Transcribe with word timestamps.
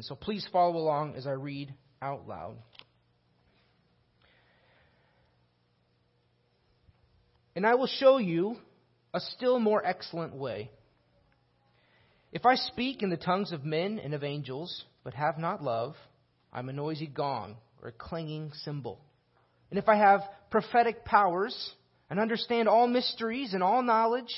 So 0.00 0.14
please 0.14 0.46
follow 0.52 0.76
along 0.76 1.16
as 1.16 1.26
I 1.26 1.32
read 1.32 1.74
out 2.00 2.28
loud. 2.28 2.56
And 7.56 7.66
I 7.66 7.74
will 7.74 7.88
show 7.88 8.18
you 8.18 8.56
a 9.12 9.18
still 9.18 9.58
more 9.58 9.84
excellent 9.84 10.34
way. 10.34 10.70
If 12.30 12.46
I 12.46 12.54
speak 12.54 13.02
in 13.02 13.10
the 13.10 13.16
tongues 13.16 13.50
of 13.50 13.64
men 13.64 13.98
and 13.98 14.14
of 14.14 14.22
angels, 14.22 14.84
but 15.02 15.14
have 15.14 15.38
not 15.38 15.62
love, 15.62 15.94
I'm 16.52 16.68
a 16.68 16.72
noisy 16.72 17.08
gong 17.08 17.56
or 17.82 17.88
a 17.88 17.92
clanging 17.92 18.52
cymbal. 18.62 19.00
And 19.70 19.78
if 19.78 19.88
I 19.88 19.96
have 19.96 20.20
prophetic 20.50 21.04
powers 21.04 21.72
and 22.08 22.20
understand 22.20 22.68
all 22.68 22.86
mysteries 22.86 23.54
and 23.54 23.62
all 23.62 23.82
knowledge, 23.82 24.32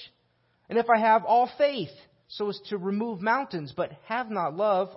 and 0.70 0.78
if 0.78 0.88
I 0.88 0.98
have 0.98 1.24
all 1.24 1.50
faith 1.58 1.90
so 2.28 2.48
as 2.48 2.60
to 2.70 2.78
remove 2.78 3.20
mountains, 3.20 3.74
but 3.76 3.92
have 4.06 4.30
not 4.30 4.56
love, 4.56 4.96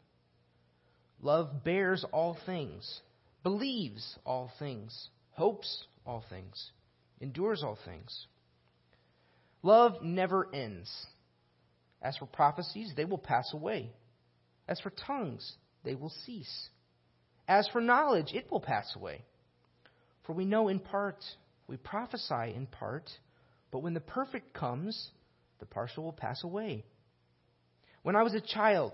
Love 1.21 1.63
bears 1.63 2.03
all 2.11 2.35
things, 2.45 3.01
believes 3.43 4.17
all 4.25 4.51
things, 4.57 5.09
hopes 5.31 5.85
all 6.05 6.23
things, 6.29 6.71
endures 7.19 7.63
all 7.63 7.77
things. 7.85 8.27
Love 9.61 10.01
never 10.01 10.47
ends. 10.53 10.89
As 12.01 12.17
for 12.17 12.25
prophecies, 12.25 12.93
they 12.97 13.05
will 13.05 13.19
pass 13.19 13.53
away. 13.53 13.91
As 14.67 14.79
for 14.79 14.89
tongues, 14.89 15.53
they 15.83 15.93
will 15.93 16.11
cease. 16.25 16.69
As 17.47 17.67
for 17.67 17.81
knowledge, 17.81 18.33
it 18.33 18.49
will 18.49 18.59
pass 18.59 18.95
away. 18.95 19.23
For 20.25 20.33
we 20.33 20.45
know 20.45 20.67
in 20.67 20.79
part, 20.79 21.23
we 21.67 21.77
prophesy 21.77 22.53
in 22.55 22.65
part, 22.65 23.09
but 23.71 23.83
when 23.83 23.93
the 23.93 23.99
perfect 23.99 24.53
comes, 24.53 25.11
the 25.59 25.65
partial 25.67 26.03
will 26.03 26.13
pass 26.13 26.43
away. 26.43 26.83
When 28.01 28.15
I 28.15 28.23
was 28.23 28.33
a 28.33 28.41
child, 28.41 28.93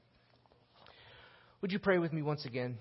Would 1.61 1.71
you 1.71 1.77
pray 1.77 1.99
with 1.99 2.11
me 2.11 2.23
once 2.23 2.43
again? 2.45 2.79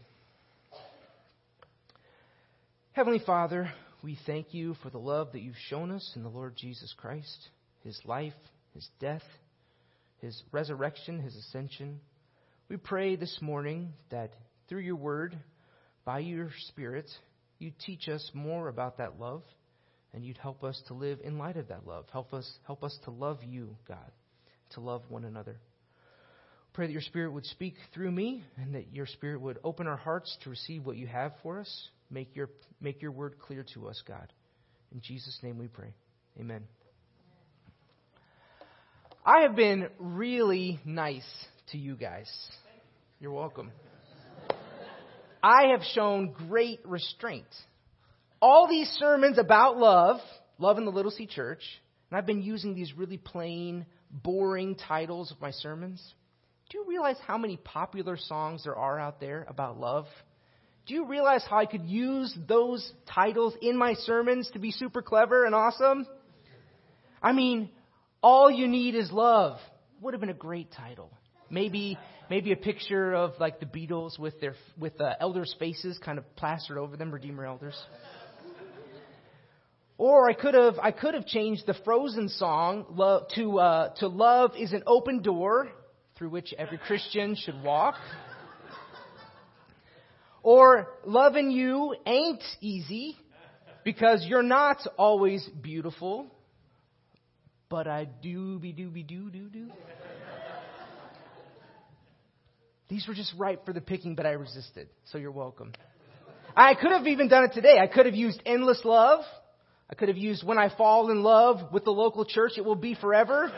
Heavenly 2.92 3.18
Father, 3.18 3.70
we 4.02 4.18
thank 4.24 4.54
you 4.54 4.74
for 4.82 4.88
the 4.88 4.96
love 4.96 5.32
that 5.32 5.42
you've 5.42 5.54
shown 5.68 5.90
us 5.90 6.12
in 6.16 6.22
the 6.22 6.30
Lord 6.30 6.56
Jesus 6.56 6.94
Christ, 6.96 7.50
his 7.84 8.00
life, 8.06 8.32
his 8.72 8.88
death, 8.98 9.22
his 10.22 10.42
resurrection, 10.50 11.20
his 11.20 11.36
ascension. 11.36 12.00
We 12.70 12.78
pray 12.78 13.16
this 13.16 13.36
morning 13.42 13.92
that 14.10 14.32
through 14.70 14.80
your 14.80 14.96
word, 14.96 15.36
by 16.06 16.20
your 16.20 16.48
Spirit, 16.68 17.10
you 17.58 17.72
teach 17.84 18.08
us 18.08 18.30
more 18.32 18.68
about 18.68 18.96
that 18.96 19.20
love, 19.20 19.42
and 20.14 20.24
you'd 20.24 20.38
help 20.38 20.64
us 20.64 20.82
to 20.86 20.94
live 20.94 21.18
in 21.22 21.36
light 21.36 21.58
of 21.58 21.68
that 21.68 21.86
love. 21.86 22.06
Help 22.10 22.32
us, 22.32 22.50
help 22.66 22.82
us 22.82 22.98
to 23.04 23.10
love 23.10 23.40
you, 23.44 23.76
God, 23.86 24.10
to 24.70 24.80
love 24.80 25.02
one 25.10 25.26
another. 25.26 25.58
Pray 26.72 26.86
that 26.86 26.92
your 26.92 27.02
Spirit 27.02 27.32
would 27.32 27.46
speak 27.46 27.74
through 27.92 28.12
me 28.12 28.44
and 28.56 28.74
that 28.74 28.94
your 28.94 29.06
Spirit 29.06 29.40
would 29.40 29.58
open 29.64 29.86
our 29.86 29.96
hearts 29.96 30.36
to 30.44 30.50
receive 30.50 30.86
what 30.86 30.96
you 30.96 31.06
have 31.06 31.32
for 31.42 31.60
us. 31.60 31.88
Make 32.10 32.36
your, 32.36 32.48
make 32.80 33.02
your 33.02 33.10
word 33.10 33.38
clear 33.40 33.64
to 33.74 33.88
us, 33.88 34.02
God. 34.06 34.32
In 34.92 35.00
Jesus' 35.00 35.38
name 35.42 35.58
we 35.58 35.66
pray. 35.66 35.92
Amen. 36.38 36.62
I 39.26 39.42
have 39.42 39.56
been 39.56 39.88
really 39.98 40.80
nice 40.84 41.26
to 41.72 41.78
you 41.78 41.96
guys. 41.96 42.30
You're 43.18 43.32
welcome. 43.32 43.70
I 45.42 45.68
have 45.72 45.82
shown 45.94 46.32
great 46.48 46.80
restraint. 46.84 47.46
All 48.40 48.68
these 48.68 48.88
sermons 48.98 49.38
about 49.38 49.76
love, 49.76 50.20
love 50.58 50.78
in 50.78 50.84
the 50.84 50.90
Little 50.90 51.10
C 51.10 51.26
Church, 51.26 51.62
and 52.10 52.18
I've 52.18 52.26
been 52.26 52.42
using 52.42 52.74
these 52.74 52.92
really 52.96 53.18
plain, 53.18 53.86
boring 54.10 54.76
titles 54.76 55.30
of 55.30 55.40
my 55.40 55.50
sermons. 55.50 56.02
Do 56.70 56.78
you 56.78 56.84
realize 56.86 57.16
how 57.26 57.36
many 57.36 57.56
popular 57.56 58.16
songs 58.16 58.62
there 58.62 58.76
are 58.76 58.96
out 58.96 59.18
there 59.18 59.44
about 59.48 59.80
love? 59.80 60.06
Do 60.86 60.94
you 60.94 61.04
realize 61.04 61.44
how 61.48 61.58
I 61.58 61.66
could 61.66 61.84
use 61.84 62.36
those 62.46 62.92
titles 63.12 63.54
in 63.60 63.76
my 63.76 63.94
sermons 63.94 64.48
to 64.52 64.60
be 64.60 64.70
super 64.70 65.02
clever 65.02 65.44
and 65.44 65.52
awesome? 65.52 66.06
I 67.20 67.32
mean, 67.32 67.70
all 68.22 68.48
you 68.52 68.68
need 68.68 68.94
is 68.94 69.10
love 69.10 69.58
would 70.00 70.14
have 70.14 70.20
been 70.20 70.30
a 70.30 70.34
great 70.34 70.70
title. 70.70 71.12
Maybe 71.50 71.98
maybe 72.30 72.52
a 72.52 72.56
picture 72.56 73.14
of 73.14 73.32
like 73.40 73.58
the 73.58 73.66
Beatles 73.66 74.16
with 74.16 74.40
their 74.40 74.54
with 74.78 74.96
the 74.96 75.20
elders' 75.20 75.52
faces 75.58 75.98
kind 75.98 76.18
of 76.18 76.36
plastered 76.36 76.78
over 76.78 76.96
them, 76.96 77.10
Redeemer 77.10 77.46
elders. 77.46 77.76
Or 79.98 80.30
I 80.30 80.34
could 80.34 80.54
have 80.54 80.78
I 80.80 80.92
could 80.92 81.14
have 81.14 81.26
changed 81.26 81.66
the 81.66 81.74
Frozen 81.84 82.28
song 82.28 83.26
to 83.34 83.58
uh, 83.58 83.88
to 83.96 84.06
love 84.06 84.52
is 84.56 84.72
an 84.72 84.84
open 84.86 85.20
door 85.20 85.68
through 86.20 86.28
which 86.28 86.52
every 86.58 86.76
Christian 86.76 87.34
should 87.34 87.62
walk. 87.62 87.94
Or 90.42 90.86
loving 91.06 91.50
you 91.50 91.96
ain't 92.04 92.42
easy 92.60 93.16
because 93.84 94.26
you're 94.28 94.42
not 94.42 94.86
always 94.98 95.48
beautiful, 95.62 96.26
but 97.70 97.88
I 97.88 98.04
do 98.04 98.58
be 98.58 98.70
do 98.70 98.90
be 98.90 99.02
do 99.02 99.30
do 99.30 99.48
do. 99.48 99.70
These 102.90 103.08
were 103.08 103.14
just 103.14 103.32
ripe 103.38 103.64
for 103.64 103.72
the 103.72 103.80
picking, 103.80 104.14
but 104.14 104.26
I 104.26 104.32
resisted. 104.32 104.88
So 105.12 105.16
you're 105.16 105.30
welcome. 105.30 105.72
I 106.54 106.74
could 106.74 106.92
have 106.92 107.06
even 107.06 107.28
done 107.28 107.44
it 107.44 107.54
today. 107.54 107.78
I 107.78 107.86
could 107.86 108.04
have 108.04 108.14
used 108.14 108.42
endless 108.44 108.82
love. 108.84 109.20
I 109.88 109.94
could 109.94 110.08
have 110.08 110.18
used 110.18 110.44
when 110.44 110.58
I 110.58 110.68
fall 110.76 111.10
in 111.10 111.22
love 111.22 111.72
with 111.72 111.84
the 111.84 111.92
local 111.92 112.26
church, 112.26 112.52
it 112.58 112.64
will 112.64 112.74
be 112.74 112.94
forever. 112.94 113.50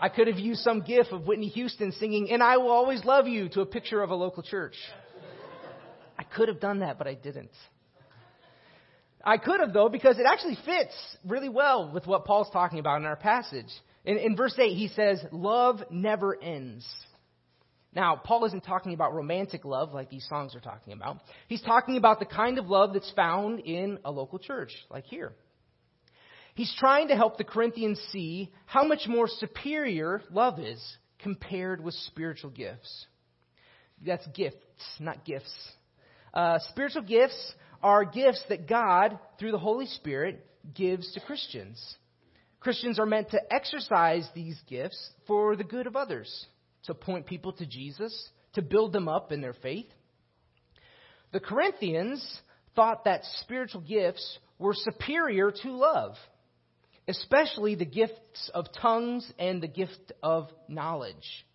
I 0.00 0.08
could 0.08 0.28
have 0.28 0.38
used 0.38 0.60
some 0.60 0.82
gif 0.82 1.08
of 1.10 1.26
Whitney 1.26 1.48
Houston 1.48 1.92
singing, 1.92 2.30
and 2.30 2.42
I 2.42 2.56
will 2.58 2.70
always 2.70 3.04
love 3.04 3.26
you 3.26 3.48
to 3.50 3.62
a 3.62 3.66
picture 3.66 4.02
of 4.02 4.10
a 4.10 4.14
local 4.14 4.42
church. 4.42 4.74
I 6.18 6.22
could 6.22 6.48
have 6.48 6.60
done 6.60 6.80
that, 6.80 6.98
but 6.98 7.06
I 7.06 7.14
didn't. 7.14 7.50
I 9.24 9.38
could 9.38 9.60
have, 9.60 9.72
though, 9.72 9.88
because 9.88 10.18
it 10.18 10.26
actually 10.26 10.56
fits 10.64 10.94
really 11.26 11.48
well 11.48 11.90
with 11.92 12.06
what 12.06 12.24
Paul's 12.24 12.50
talking 12.52 12.78
about 12.78 13.00
in 13.00 13.06
our 13.06 13.16
passage. 13.16 13.66
In, 14.04 14.16
in 14.18 14.36
verse 14.36 14.54
8, 14.56 14.74
he 14.74 14.88
says, 14.88 15.22
Love 15.32 15.82
never 15.90 16.40
ends. 16.40 16.86
Now, 17.92 18.16
Paul 18.16 18.44
isn't 18.44 18.62
talking 18.62 18.94
about 18.94 19.14
romantic 19.14 19.64
love 19.64 19.92
like 19.92 20.10
these 20.10 20.26
songs 20.28 20.54
are 20.54 20.60
talking 20.60 20.92
about. 20.92 21.18
He's 21.48 21.62
talking 21.62 21.96
about 21.96 22.20
the 22.20 22.26
kind 22.26 22.58
of 22.58 22.66
love 22.66 22.92
that's 22.92 23.10
found 23.12 23.60
in 23.60 23.98
a 24.04 24.10
local 24.10 24.38
church, 24.38 24.72
like 24.90 25.04
here. 25.04 25.32
He's 26.58 26.74
trying 26.76 27.06
to 27.06 27.14
help 27.14 27.38
the 27.38 27.44
Corinthians 27.44 28.00
see 28.10 28.52
how 28.66 28.82
much 28.82 29.06
more 29.06 29.28
superior 29.28 30.22
love 30.32 30.58
is 30.58 30.84
compared 31.20 31.80
with 31.80 31.94
spiritual 31.94 32.50
gifts. 32.50 33.06
That's 34.04 34.26
gifts, 34.34 34.58
not 34.98 35.24
gifts. 35.24 35.54
Uh, 36.34 36.58
spiritual 36.70 37.02
gifts 37.02 37.54
are 37.80 38.04
gifts 38.04 38.42
that 38.48 38.68
God, 38.68 39.20
through 39.38 39.52
the 39.52 39.58
Holy 39.60 39.86
Spirit, 39.86 40.44
gives 40.74 41.12
to 41.12 41.20
Christians. 41.20 41.80
Christians 42.58 42.98
are 42.98 43.06
meant 43.06 43.30
to 43.30 43.54
exercise 43.54 44.28
these 44.34 44.60
gifts 44.68 45.12
for 45.28 45.54
the 45.54 45.62
good 45.62 45.86
of 45.86 45.94
others, 45.94 46.46
to 46.86 46.92
point 46.94 47.26
people 47.26 47.52
to 47.52 47.66
Jesus, 47.66 48.30
to 48.54 48.62
build 48.62 48.92
them 48.92 49.06
up 49.06 49.30
in 49.30 49.40
their 49.40 49.54
faith. 49.54 49.86
The 51.30 51.38
Corinthians 51.38 52.40
thought 52.74 53.04
that 53.04 53.20
spiritual 53.42 53.82
gifts 53.82 54.40
were 54.58 54.74
superior 54.74 55.52
to 55.62 55.70
love 55.70 56.16
especially 57.08 57.74
the 57.74 57.86
gifts 57.86 58.50
of 58.54 58.66
tongues 58.80 59.30
and 59.38 59.62
the 59.62 59.68
gift 59.68 60.12
of 60.22 60.48
knowledge. 60.68 61.46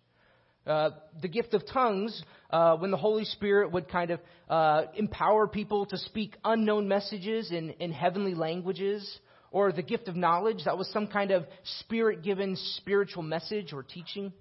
Uh, 0.66 0.90
the 1.22 1.28
gift 1.28 1.54
of 1.54 1.62
tongues 1.72 2.22
uh, 2.50 2.76
when 2.76 2.90
the 2.90 2.96
Holy 2.96 3.24
Spirit 3.24 3.70
would 3.70 3.88
kind 3.88 4.10
of 4.10 4.20
uh, 4.48 4.82
empower 4.96 5.46
people 5.46 5.86
to 5.86 5.96
speak 5.96 6.36
unknown 6.44 6.88
messages 6.88 7.52
in, 7.52 7.70
in 7.80 7.92
heavenly 7.92 8.34
languages, 8.34 9.20
or 9.50 9.70
the 9.70 9.82
gift 9.82 10.08
of 10.08 10.16
knowledge, 10.16 10.64
that 10.64 10.76
was 10.76 10.90
some 10.90 11.06
kind 11.06 11.30
of 11.30 11.44
spirit 11.80 12.24
given 12.24 12.56
spiritual 12.76 13.22
message 13.22 13.72
or 13.72 13.84
teaching. 13.84 14.32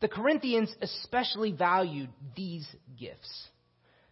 The 0.00 0.08
Corinthians 0.08 0.74
especially 0.80 1.52
valued 1.52 2.08
these 2.34 2.66
gifts. 2.98 3.48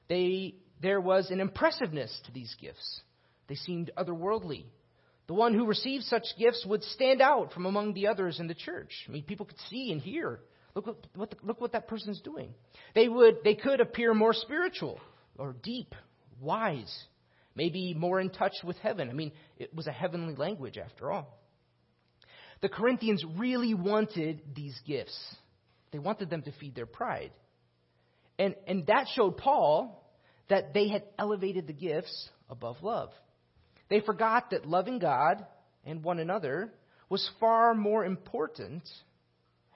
They, 0.09 0.57
there 0.83 1.01
was 1.01 1.31
an 1.31 1.41
impressiveness 1.41 2.15
to 2.27 2.33
these 2.33 2.55
gifts. 2.61 3.01
They 3.49 3.55
seemed 3.55 3.91
otherworldly. 3.97 4.65
The 5.27 5.35
one 5.35 5.55
who 5.55 5.67
received 5.67 6.05
such 6.05 6.25
gifts 6.39 6.65
would 6.67 6.83
stand 6.83 7.23
out 7.23 7.53
from 7.53 7.67
among 7.67 7.95
the 7.95 8.09
others 8.09 8.41
in 8.41 8.47
the 8.47 8.55
church. 8.55 8.93
I 9.09 9.13
mean, 9.13 9.23
people 9.23 9.47
could 9.47 9.59
see 9.71 9.91
and 9.91 10.01
hear. 10.01 10.41
Look 10.75 10.87
what, 10.87 11.07
what 11.15 11.31
the, 11.31 11.37
look 11.43 11.61
what 11.61 11.73
that 11.73 11.89
person's 11.89 12.21
doing. 12.21 12.53
They 12.95 13.09
would, 13.09 13.39
they 13.45 13.55
could 13.55 13.81
appear 13.81 14.13
more 14.13 14.35
spiritual 14.35 15.01
or 15.39 15.55
deep, 15.63 15.95
wise, 16.41 16.95
maybe 17.55 17.95
more 17.95 18.21
in 18.21 18.31
touch 18.31 18.55
with 18.63 18.77
heaven. 18.79 19.09
I 19.09 19.13
mean, 19.13 19.33
it 19.57 19.75
was 19.75 19.87
a 19.87 19.93
heavenly 19.93 20.35
language 20.35 20.77
after 20.77 21.11
all. 21.11 21.39
The 22.61 22.69
Corinthians 22.69 23.25
really 23.37 23.75
wanted 23.75 24.43
these 24.55 24.79
gifts. 24.87 25.19
They 25.93 25.99
wanted 25.99 26.29
them 26.29 26.43
to 26.43 26.53
feed 26.53 26.75
their 26.75 26.87
pride. 26.87 27.31
And, 28.39 28.57
and 28.67 28.87
that 28.87 29.07
showed 29.15 29.37
Paul 29.37 30.03
that 30.49 30.75
they 30.75 30.89
had 30.89 31.05
elevated 31.19 31.67
the 31.67 31.73
gifts 31.73 32.31
above 32.51 32.77
love. 32.83 33.11
They 33.89 34.01
forgot 34.01 34.51
that 34.51 34.67
loving 34.67 34.99
God 34.99 35.45
and 35.85 36.03
one 36.03 36.19
another 36.19 36.73
was 37.09 37.29
far 37.39 37.75
more 37.75 38.05
important, 38.05 38.83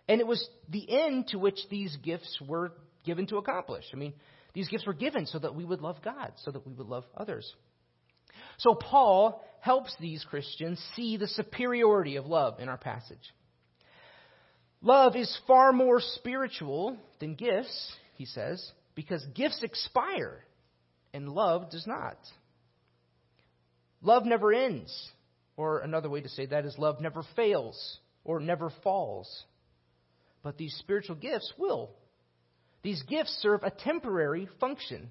and 0.08 0.20
it 0.20 0.26
was 0.26 0.48
the 0.68 0.86
end 0.90 1.28
to 1.28 1.38
which 1.38 1.58
these 1.70 1.96
gifts 2.02 2.40
were 2.46 2.72
given 3.04 3.26
to 3.26 3.36
accomplish. 3.36 3.84
I 3.92 3.96
mean, 3.96 4.14
these 4.54 4.68
gifts 4.68 4.86
were 4.86 4.94
given 4.94 5.26
so 5.26 5.38
that 5.38 5.54
we 5.54 5.64
would 5.64 5.80
love 5.82 5.96
God, 6.02 6.32
so 6.36 6.50
that 6.50 6.66
we 6.66 6.72
would 6.72 6.88
love 6.88 7.04
others. 7.16 7.54
So 8.58 8.74
Paul 8.74 9.44
helps 9.60 9.94
these 10.00 10.24
Christians 10.24 10.82
see 10.96 11.16
the 11.16 11.28
superiority 11.28 12.16
of 12.16 12.26
love 12.26 12.60
in 12.60 12.68
our 12.68 12.78
passage. 12.78 13.32
Love 14.80 15.16
is 15.16 15.38
far 15.46 15.72
more 15.72 16.00
spiritual 16.00 16.96
than 17.20 17.34
gifts, 17.34 17.92
he 18.14 18.24
says, 18.24 18.72
because 18.94 19.24
gifts 19.34 19.62
expire 19.62 20.44
and 21.12 21.28
love 21.28 21.70
does 21.70 21.86
not. 21.86 22.16
Love 24.02 24.24
never 24.24 24.52
ends. 24.52 25.10
Or 25.56 25.80
another 25.80 26.08
way 26.08 26.20
to 26.20 26.28
say 26.28 26.46
that 26.46 26.64
is 26.64 26.78
love 26.78 27.00
never 27.00 27.24
fails 27.34 27.98
or 28.24 28.38
never 28.38 28.70
falls. 28.84 29.44
But 30.42 30.56
these 30.56 30.74
spiritual 30.78 31.16
gifts 31.16 31.52
will. 31.58 31.90
These 32.82 33.02
gifts 33.02 33.36
serve 33.42 33.64
a 33.64 33.70
temporary 33.70 34.48
function. 34.60 35.10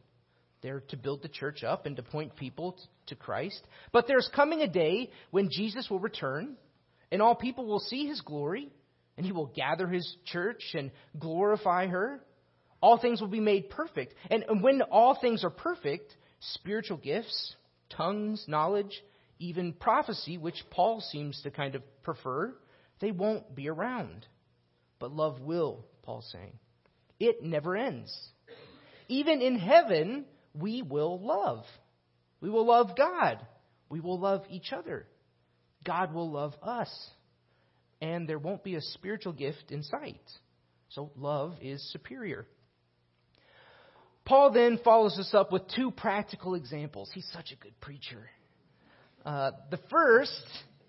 They're 0.62 0.84
to 0.90 0.98
build 0.98 1.22
the 1.22 1.28
church 1.28 1.64
up 1.64 1.86
and 1.86 1.96
to 1.98 2.04
point 2.04 2.36
people 2.36 2.78
to 3.08 3.16
Christ. 3.16 3.62
But 3.92 4.08
there's 4.08 4.30
coming 4.34 4.62
a 4.62 4.68
day 4.68 5.12
when 5.32 5.50
Jesus 5.50 5.90
will 5.90 6.00
return 6.00 6.56
and 7.12 7.22
all 7.22 7.36
people 7.36 7.66
will 7.66 7.80
see 7.80 8.08
his 8.08 8.22
glory 8.22 8.70
and 9.18 9.26
he 9.26 9.32
will 9.32 9.48
gather 9.48 9.88
his 9.88 10.16
church 10.26 10.64
and 10.74 10.92
glorify 11.20 11.88
her. 11.88 12.22
All 12.82 12.98
things 12.98 13.20
will 13.20 13.28
be 13.28 13.40
made 13.40 13.70
perfect. 13.70 14.14
And 14.30 14.62
when 14.62 14.82
all 14.84 15.18
things 15.20 15.44
are 15.44 15.50
perfect, 15.50 16.16
spiritual 16.40 16.98
gifts, 16.98 17.56
tongues, 17.90 18.44
knowledge, 18.48 19.04
even 19.40 19.74
prophecy, 19.74 20.38
which 20.38 20.64
Paul 20.72 21.02
seems 21.02 21.42
to 21.44 21.52
kind 21.52 21.76
of 21.76 21.84
prefer, 22.04 22.56
they 23.00 23.12
won't 23.12 23.56
be 23.56 23.70
around. 23.70 24.26
But 25.00 25.12
love 25.12 25.40
will, 25.40 25.86
Paul's 26.04 26.30
saying. 26.32 26.58
It 27.20 27.44
never 27.44 27.76
ends. 27.76 28.16
Even 29.08 29.42
in 29.42 29.58
heaven, 29.58 30.26
we 30.54 30.82
will 30.82 31.20
love. 31.20 31.64
We 32.42 32.50
will 32.50 32.66
love 32.66 32.98
God. 32.98 33.46
We 33.90 34.00
will 34.00 34.20
love 34.20 34.44
each 34.50 34.72
other. 34.72 35.08
God 35.86 36.14
will 36.14 36.32
love 36.32 36.54
us. 36.62 36.90
And 38.02 38.28
there 38.28 38.40
won't 38.40 38.64
be 38.64 38.76
a 38.76 38.82
spiritual 38.82 39.34
gift 39.34 39.72
in 39.72 39.84
sight. 39.84 40.22
So 40.90 41.12
love 41.16 41.54
is 41.62 41.82
superior. 41.92 42.46
Paul 44.28 44.52
then 44.52 44.78
follows 44.84 45.16
this 45.16 45.34
up 45.34 45.54
with 45.54 45.62
two 45.74 45.90
practical 45.90 46.56
examples. 46.56 47.10
He's 47.14 47.28
such 47.32 47.54
a 47.54 47.56
good 47.56 47.80
preacher. 47.80 48.30
Uh, 49.26 49.52
the 49.72 49.80
first 49.90 50.44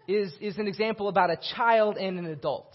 is, 0.09 0.33
is 0.41 0.59
an 0.59 0.67
example 0.67 1.07
about 1.07 1.31
a 1.31 1.39
child 1.55 1.97
and 1.97 2.19
an 2.19 2.27
adult. 2.27 2.75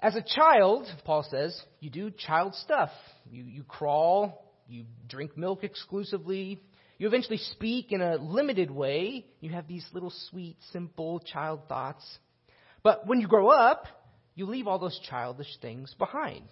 As 0.00 0.16
a 0.16 0.24
child, 0.26 0.88
Paul 1.04 1.24
says, 1.30 1.56
you 1.78 1.88
do 1.88 2.10
child 2.10 2.56
stuff. 2.56 2.90
You, 3.30 3.44
you 3.44 3.62
crawl, 3.62 4.44
you 4.66 4.86
drink 5.08 5.36
milk 5.36 5.62
exclusively, 5.62 6.60
you 6.98 7.06
eventually 7.06 7.38
speak 7.38 7.92
in 7.92 8.00
a 8.00 8.16
limited 8.16 8.72
way. 8.72 9.24
You 9.38 9.50
have 9.50 9.68
these 9.68 9.86
little 9.92 10.12
sweet, 10.30 10.56
simple 10.72 11.20
child 11.20 11.60
thoughts. 11.68 12.04
But 12.82 13.06
when 13.06 13.20
you 13.20 13.28
grow 13.28 13.50
up, 13.50 13.84
you 14.34 14.46
leave 14.46 14.66
all 14.66 14.80
those 14.80 14.98
childish 15.08 15.58
things 15.62 15.94
behind. 15.96 16.48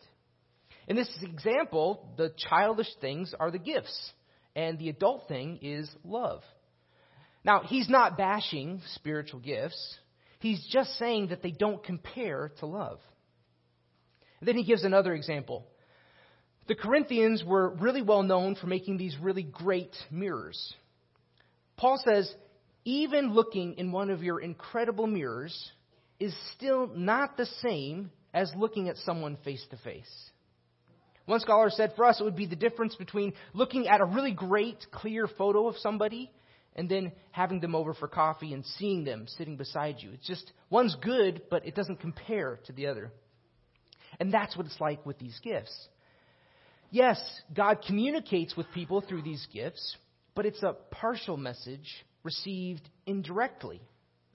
In 0.88 0.96
this 0.96 1.10
example, 1.22 2.12
the 2.16 2.32
childish 2.36 2.88
things 3.00 3.34
are 3.38 3.50
the 3.50 3.58
gifts, 3.58 4.12
and 4.54 4.78
the 4.78 4.88
adult 4.88 5.26
thing 5.28 5.58
is 5.62 5.90
love. 6.04 6.42
Now, 7.44 7.62
he's 7.64 7.88
not 7.88 8.16
bashing 8.16 8.80
spiritual 8.94 9.40
gifts. 9.40 9.98
He's 10.40 10.64
just 10.70 10.96
saying 10.98 11.28
that 11.28 11.42
they 11.42 11.50
don't 11.50 11.82
compare 11.82 12.52
to 12.60 12.66
love. 12.66 12.98
And 14.40 14.48
then 14.48 14.56
he 14.56 14.64
gives 14.64 14.84
another 14.84 15.14
example. 15.14 15.66
The 16.68 16.74
Corinthians 16.74 17.44
were 17.44 17.74
really 17.76 18.02
well 18.02 18.22
known 18.22 18.56
for 18.56 18.66
making 18.66 18.98
these 18.98 19.16
really 19.20 19.44
great 19.44 19.94
mirrors. 20.10 20.74
Paul 21.76 22.00
says, 22.04 22.32
even 22.84 23.32
looking 23.32 23.74
in 23.74 23.92
one 23.92 24.10
of 24.10 24.22
your 24.22 24.40
incredible 24.40 25.06
mirrors 25.06 25.72
is 26.18 26.34
still 26.56 26.88
not 26.94 27.36
the 27.36 27.46
same 27.62 28.10
as 28.32 28.52
looking 28.56 28.88
at 28.88 28.96
someone 28.98 29.36
face 29.44 29.64
to 29.70 29.76
face. 29.78 30.30
One 31.26 31.40
scholar 31.40 31.70
said 31.70 31.92
for 31.96 32.04
us 32.04 32.20
it 32.20 32.24
would 32.24 32.36
be 32.36 32.46
the 32.46 32.56
difference 32.56 32.94
between 32.94 33.34
looking 33.52 33.88
at 33.88 34.00
a 34.00 34.04
really 34.04 34.32
great, 34.32 34.86
clear 34.92 35.26
photo 35.26 35.68
of 35.68 35.76
somebody 35.76 36.30
and 36.76 36.88
then 36.88 37.12
having 37.32 37.60
them 37.60 37.74
over 37.74 37.94
for 37.94 38.06
coffee 38.06 38.52
and 38.52 38.64
seeing 38.64 39.04
them 39.04 39.26
sitting 39.26 39.56
beside 39.56 39.96
you. 40.00 40.10
It's 40.12 40.26
just, 40.26 40.52
one's 40.70 40.96
good, 41.02 41.42
but 41.50 41.66
it 41.66 41.74
doesn't 41.74 42.00
compare 42.00 42.60
to 42.66 42.72
the 42.72 42.86
other. 42.86 43.10
And 44.20 44.32
that's 44.32 44.56
what 44.56 44.66
it's 44.66 44.80
like 44.80 45.04
with 45.04 45.18
these 45.18 45.38
gifts. 45.42 45.88
Yes, 46.90 47.20
God 47.52 47.78
communicates 47.86 48.56
with 48.56 48.66
people 48.72 49.00
through 49.00 49.22
these 49.22 49.46
gifts, 49.52 49.96
but 50.34 50.46
it's 50.46 50.62
a 50.62 50.76
partial 50.90 51.36
message 51.36 52.04
received 52.22 52.88
indirectly, 53.06 53.80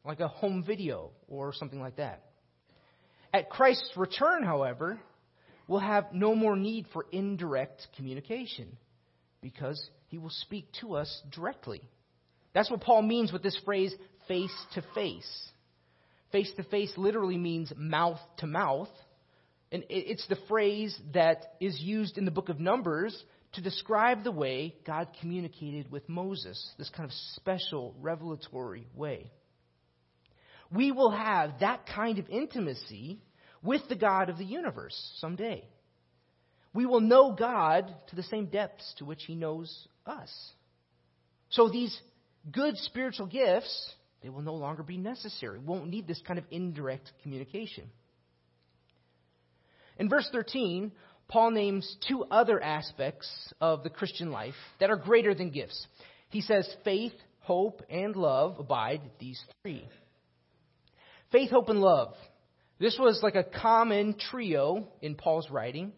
like 0.05 0.19
a 0.19 0.27
home 0.27 0.63
video 0.65 1.11
or 1.29 1.53
something 1.53 1.79
like 1.79 1.97
that. 1.97 2.23
At 3.33 3.49
Christ's 3.49 3.91
return, 3.95 4.43
however, 4.43 4.99
will 5.71 5.79
have 5.79 6.11
no 6.11 6.35
more 6.35 6.57
need 6.57 6.85
for 6.91 7.05
indirect 7.13 7.87
communication 7.95 8.77
because 9.41 9.81
he 10.07 10.17
will 10.17 10.29
speak 10.29 10.67
to 10.81 10.95
us 10.95 11.21
directly. 11.31 11.81
That's 12.53 12.69
what 12.69 12.81
Paul 12.81 13.03
means 13.03 13.31
with 13.31 13.41
this 13.41 13.57
phrase, 13.63 13.95
face 14.27 14.53
to 14.73 14.83
face. 14.93 15.49
Face 16.33 16.51
to 16.57 16.63
face 16.63 16.91
literally 16.97 17.37
means 17.37 17.71
mouth 17.77 18.19
to 18.39 18.47
mouth. 18.47 18.89
And 19.71 19.85
it's 19.89 20.27
the 20.27 20.37
phrase 20.49 20.93
that 21.13 21.53
is 21.61 21.79
used 21.79 22.17
in 22.17 22.25
the 22.25 22.31
book 22.31 22.49
of 22.49 22.59
Numbers 22.59 23.17
to 23.53 23.61
describe 23.61 24.25
the 24.25 24.31
way 24.31 24.75
God 24.85 25.07
communicated 25.21 25.89
with 25.89 26.09
Moses, 26.09 26.73
this 26.77 26.89
kind 26.89 27.09
of 27.09 27.15
special 27.35 27.95
revelatory 28.01 28.87
way. 28.93 29.31
We 30.69 30.91
will 30.91 31.11
have 31.11 31.61
that 31.61 31.85
kind 31.85 32.19
of 32.19 32.29
intimacy 32.29 33.21
with 33.63 33.81
the 33.89 33.95
God 33.95 34.29
of 34.29 34.37
the 34.37 34.45
universe 34.45 34.95
someday. 35.19 35.63
We 36.73 36.85
will 36.85 37.01
know 37.01 37.33
God 37.33 37.93
to 38.07 38.15
the 38.15 38.23
same 38.23 38.45
depths 38.45 38.93
to 38.97 39.05
which 39.05 39.23
He 39.25 39.35
knows 39.35 39.87
us. 40.05 40.31
So 41.49 41.67
these 41.69 41.99
good 42.49 42.77
spiritual 42.77 43.27
gifts, 43.27 43.93
they 44.23 44.29
will 44.29 44.41
no 44.41 44.55
longer 44.55 44.83
be 44.83 44.97
necessary. 44.97 45.59
We 45.59 45.65
won't 45.65 45.89
need 45.89 46.07
this 46.07 46.21
kind 46.25 46.39
of 46.39 46.45
indirect 46.49 47.11
communication. 47.23 47.89
In 49.97 50.09
verse 50.09 50.27
13, 50.31 50.91
Paul 51.27 51.51
names 51.51 51.97
two 52.07 52.23
other 52.31 52.61
aspects 52.61 53.29
of 53.59 53.83
the 53.83 53.89
Christian 53.89 54.31
life 54.31 54.55
that 54.79 54.89
are 54.89 54.97
greater 54.97 55.33
than 55.33 55.51
gifts. 55.51 55.85
He 56.29 56.41
says 56.41 56.67
faith, 56.83 57.13
hope, 57.41 57.81
and 57.89 58.15
love 58.15 58.59
abide 58.59 59.01
these 59.19 59.41
three. 59.61 59.87
Faith, 61.31 61.51
hope, 61.51 61.69
and 61.69 61.79
love. 61.79 62.13
This 62.81 62.97
was 62.99 63.19
like 63.21 63.35
a 63.35 63.43
common 63.43 64.15
trio 64.31 64.87
in 65.03 65.13
Paul's 65.13 65.51
writing. 65.51 65.91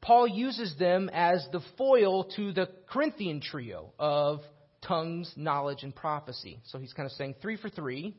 Paul 0.00 0.26
uses 0.26 0.74
them 0.78 1.10
as 1.12 1.46
the 1.52 1.60
foil 1.76 2.24
to 2.36 2.54
the 2.54 2.70
Corinthian 2.88 3.42
trio 3.42 3.92
of 3.98 4.40
tongues, 4.80 5.30
knowledge, 5.36 5.82
and 5.82 5.94
prophecy. 5.94 6.58
So 6.68 6.78
he's 6.78 6.94
kind 6.94 7.04
of 7.04 7.12
saying 7.12 7.34
three 7.42 7.58
for 7.58 7.68
three. 7.68 8.16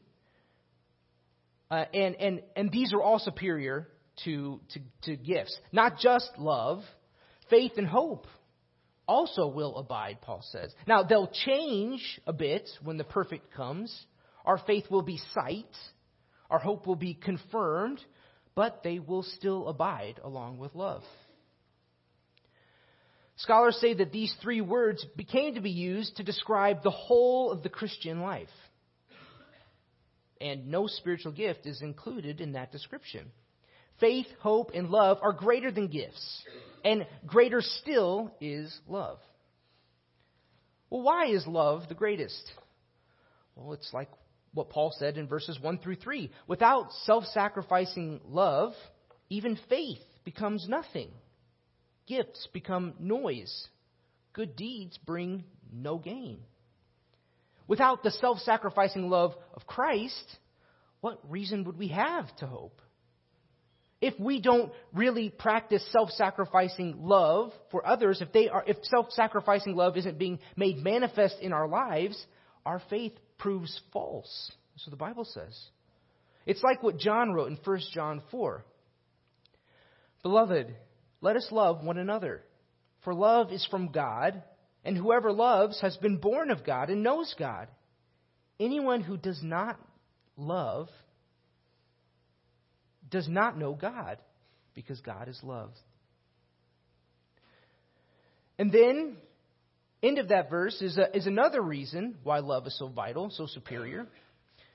Uh, 1.72 1.86
and, 1.92 2.16
and, 2.18 2.44
and 2.56 2.72
these 2.72 2.94
are 2.94 3.02
all 3.02 3.18
superior 3.18 3.88
to, 4.26 4.60
to, 4.74 4.80
to 5.06 5.16
gifts. 5.16 5.58
Not 5.72 5.98
just 5.98 6.30
love, 6.38 6.84
faith 7.50 7.72
and 7.78 7.88
hope 7.88 8.28
also 9.08 9.48
will 9.48 9.78
abide, 9.78 10.20
Paul 10.22 10.44
says. 10.52 10.72
Now, 10.86 11.02
they'll 11.02 11.32
change 11.46 12.22
a 12.28 12.34
bit 12.34 12.70
when 12.84 12.98
the 12.98 13.04
perfect 13.06 13.52
comes. 13.56 14.06
Our 14.46 14.60
faith 14.68 14.86
will 14.92 15.02
be 15.02 15.20
sight, 15.34 15.76
our 16.52 16.60
hope 16.60 16.86
will 16.86 16.98
be 16.98 17.14
confirmed, 17.16 18.00
but 18.54 18.84
they 18.84 19.00
will 19.00 19.24
still 19.24 19.70
abide 19.70 20.20
along 20.24 20.60
with 20.60 20.76
love. 20.76 21.02
Scholars 23.38 23.78
say 23.80 23.94
that 23.96 24.12
these 24.12 24.36
three 24.42 24.62
words 24.62 25.04
became 25.16 25.56
to 25.56 25.62
be 25.62 25.72
used 25.72 26.18
to 26.18 26.24
describe 26.24 26.84
the 26.84 26.92
whole 26.92 27.52
of 27.52 27.64
the 27.64 27.70
Christian 27.70 28.22
life. 28.22 28.50
And 30.40 30.68
no 30.68 30.88
spiritual 30.88 31.32
gift 31.32 31.66
is 31.66 31.82
included 31.82 32.42
in 32.42 32.54
that 32.54 32.72
description. 32.72 33.32
Faith, 34.00 34.28
hope, 34.42 34.72
and 34.74 34.90
love 34.90 35.20
are 35.22 35.34
greater 35.34 35.72
than 35.72 35.88
gifts, 35.88 36.44
and 36.84 37.06
greater 37.26 37.62
still 37.62 38.36
is 38.42 38.76
love. 38.88 39.20
Well, 40.90 41.04
why 41.04 41.28
is 41.28 41.48
love 41.48 41.84
the 41.88 41.96
greatest? 41.96 42.52
Well, 43.56 43.74
it's 43.74 43.94
like 43.94 44.10
what 44.54 44.70
Paul 44.70 44.94
said 44.98 45.18
in 45.18 45.28
verses 45.28 45.60
1 45.60 45.80
through 45.80 45.96
3. 45.96 46.30
Without 46.48 46.92
self 47.06 47.26
sacrificing 47.26 48.22
love, 48.26 48.74
even 49.30 49.58
faith 49.70 50.04
becomes 50.24 50.68
nothing. 50.68 51.10
Gifts 52.08 52.48
become 52.52 52.94
noise. 53.00 53.68
Good 54.34 54.56
deeds 54.56 54.98
bring 54.98 55.44
no 55.72 55.98
gain. 55.98 56.40
Without 57.68 58.04
the 58.04 58.12
self 58.12 58.40
sacrificing 58.40 59.10
love 59.10 59.34
of 59.54 59.66
Christ, 59.66 60.38
what 61.02 61.20
reason 61.30 61.64
would 61.66 61.78
we 61.78 61.90
have 61.90 62.34
to 62.38 62.48
hope? 62.48 62.82
If 64.02 64.20
we 64.20 64.42
don't 64.42 64.72
really 64.94 65.30
practice 65.30 65.86
self-sacrificing 65.92 67.04
love 67.04 67.52
for 67.70 67.86
others, 67.86 68.20
if 68.20 68.30
if 68.34 68.78
self-sacrificing 68.84 69.76
love 69.76 69.96
isn't 69.96 70.18
being 70.18 70.40
made 70.56 70.84
manifest 70.84 71.38
in 71.40 71.54
our 71.54 71.68
lives, 71.68 72.26
our 72.66 72.82
faith 72.90 73.14
proves 73.42 73.82
false. 73.92 74.52
So 74.78 74.90
the 74.90 74.98
Bible 74.98 75.26
says. 75.26 75.60
It's 76.46 76.64
like 76.64 76.82
what 76.82 76.98
John 76.98 77.34
wrote 77.34 77.50
in 77.52 77.58
1 77.64 77.80
John 77.94 78.22
4. 78.32 78.64
Beloved, 80.24 80.74
let 81.22 81.36
us 81.36 81.48
love 81.52 81.84
one 81.84 81.98
another, 81.98 82.44
for 83.04 83.14
love 83.14 83.52
is 83.52 83.68
from 83.70 83.92
God, 83.92 84.42
and 84.84 84.98
whoever 84.98 85.32
loves 85.32 85.80
has 85.82 85.98
been 85.98 86.18
born 86.18 86.52
of 86.52 86.66
God 86.66 86.90
and 86.90 87.04
knows 87.04 87.34
God. 87.38 87.68
Anyone 88.60 89.02
who 89.02 89.18
does 89.18 89.40
not 89.44 89.80
love 90.38 90.90
does 93.10 93.28
not 93.28 93.58
know 93.58 93.74
God, 93.74 94.18
because 94.74 95.02
God 95.02 95.28
is 95.28 95.40
love. 95.44 95.72
And 98.58 98.72
then, 98.72 99.18
end 100.04 100.18
of 100.18 100.30
that 100.30 100.50
verse 100.50 100.82
is, 100.82 100.98
a, 100.98 101.16
is 101.16 101.28
another 101.28 101.62
reason 101.62 102.16
why 102.24 102.40
love 102.40 102.68
is 102.68 102.78
so 102.78 102.88
vital, 102.88 103.30
so 103.30 103.46
superior. 103.46 104.08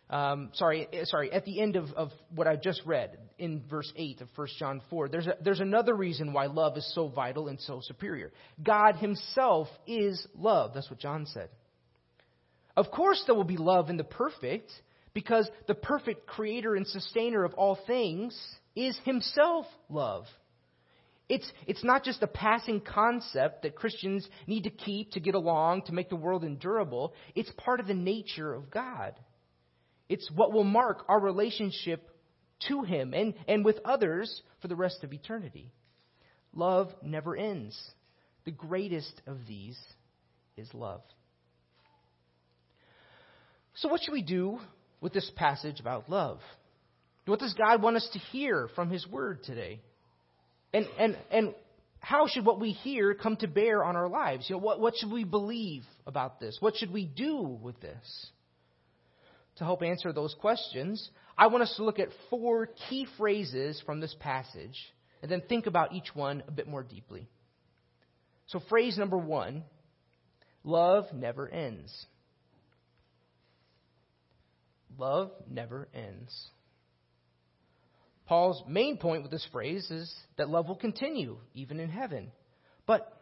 Um, 0.09 0.51
sorry, 0.55 0.87
eh, 0.93 1.05
sorry. 1.05 1.33
At 1.33 1.45
the 1.45 1.61
end 1.61 1.77
of, 1.77 1.93
of 1.93 2.11
what 2.35 2.47
I 2.47 2.57
just 2.57 2.83
read 2.87 3.19
in 3.39 3.63
verse 3.69 3.93
eight 3.97 4.21
of 4.21 4.29
1 4.37 4.49
John 4.59 4.81
four, 4.89 5.09
there's 5.09 5.27
a, 5.27 5.35
there's 5.43 5.61
another 5.61 5.95
reason 5.95 6.33
why 6.33 6.47
love 6.47 6.77
is 6.77 6.95
so 6.95 7.09
vital 7.09 7.49
and 7.49 7.61
so 7.61 7.81
superior. 7.83 8.33
God 8.63 8.97
Himself 8.97 9.69
is 9.87 10.25
love. 10.37 10.73
That's 10.75 10.89
what 10.89 11.01
John 11.01 11.27
said. 11.27 11.49
Of 12.77 12.91
course, 12.91 13.23
there 13.27 13.35
will 13.35 13.45
be 13.45 13.57
love 13.57 13.91
in 13.91 13.97
the 13.97 14.05
perfect, 14.05 14.71
because 15.17 15.49
the 15.67 15.75
perfect 15.75 16.27
creator 16.27 16.75
and 16.75 16.87
sustainer 16.87 17.43
of 17.43 17.55
all 17.55 17.79
things 17.87 18.39
is 18.77 18.99
himself 19.05 19.65
love. 19.89 20.27
It's, 21.29 21.51
it's 21.67 21.83
not 21.83 22.05
just 22.05 22.23
a 22.23 22.29
passing 22.29 22.81
concept 22.81 23.63
that 23.63 23.75
Christians 23.75 24.29
need 24.47 24.65
to 24.65 24.71
keep 24.71 25.13
to 25.13 25.21
get 25.21 25.35
along, 25.35 25.83
to 25.83 25.93
make 25.93 26.09
the 26.09 26.17
world 26.17 26.45
endurable. 26.45 27.15
It's 27.35 27.51
part 27.57 27.81
of 27.81 27.89
the 27.89 27.95
nature 27.95 28.55
of 28.55 28.71
God. 28.71 29.15
It's 30.09 30.31
what 30.31 30.53
will 30.53 30.65
mark 30.65 31.05
our 31.09 31.21
relationship 31.21 32.09
to 32.69 32.83
Him 32.83 33.13
and, 33.13 33.35
and 33.49 33.65
with 33.65 33.79
others 33.85 34.43
for 34.63 34.69
the 34.69 34.77
rest 34.77 35.03
of 35.03 35.13
eternity. 35.13 35.73
Love 36.55 36.95
never 37.03 37.37
ends. 37.37 37.77
The 38.45 38.53
greatest 38.53 39.21
of 39.27 39.39
these 39.49 39.79
is 40.57 40.73
love. 40.73 41.03
So, 43.75 43.89
what 43.89 44.01
should 44.03 44.13
we 44.13 44.23
do 44.23 44.59
with 45.01 45.13
this 45.13 45.31
passage 45.35 45.81
about 45.81 46.09
love? 46.09 46.39
What 47.27 47.41
does 47.41 47.55
God 47.55 47.83
want 47.83 47.97
us 47.97 48.09
to 48.13 48.19
hear 48.19 48.69
from 48.77 48.91
His 48.91 49.07
Word 49.09 49.43
today? 49.43 49.81
And, 50.77 50.87
and, 50.99 51.17
and 51.31 51.55
how 52.01 52.27
should 52.27 52.45
what 52.45 52.61
we 52.61 52.73
hear 52.73 53.15
come 53.15 53.37
to 53.39 53.49
bear 53.49 53.83
on 53.83 53.97
our 53.97 54.11
lives? 54.11 54.51
You 54.51 54.57
know, 54.57 54.61
what, 54.61 54.79
what 54.79 54.95
should 54.95 55.11
we 55.11 55.25
believe 55.25 55.85
about 56.07 56.39
this? 56.39 56.59
What 56.61 56.77
should 56.77 56.93
we 56.93 57.07
do 57.07 57.59
with 57.63 57.81
this? 57.81 58.27
To 59.57 59.65
help 59.65 59.83
answer 59.83 60.13
those 60.13 60.35
questions, 60.39 61.09
I 61.39 61.47
want 61.47 61.63
us 61.63 61.75
to 61.77 61.85
look 61.85 61.99
at 61.99 62.11
four 62.29 62.69
key 62.91 63.07
phrases 63.17 63.83
from 63.87 64.01
this 64.01 64.15
passage 64.21 64.77
and 65.23 65.31
then 65.31 65.41
think 65.49 65.65
about 65.65 65.95
each 65.95 66.15
one 66.15 66.43
a 66.47 66.51
bit 66.51 66.69
more 66.69 66.83
deeply. 66.83 67.27
So, 68.49 68.61
phrase 68.69 68.99
number 68.99 69.17
one 69.17 69.65
love 70.63 71.07
never 71.15 71.49
ends. 71.49 72.05
Love 74.99 75.31
never 75.51 75.89
ends. 75.95 76.51
Paul's 78.27 78.63
main 78.69 78.99
point 78.99 79.23
with 79.23 79.31
this 79.31 79.47
phrase 79.53 79.91
is 79.91 80.13
that 80.37 80.49
love 80.49 80.69
will 80.69 80.77
continue 80.77 81.39
even 81.55 81.79
in 81.81 81.89
heaven. 81.89 82.33
But 82.87 83.13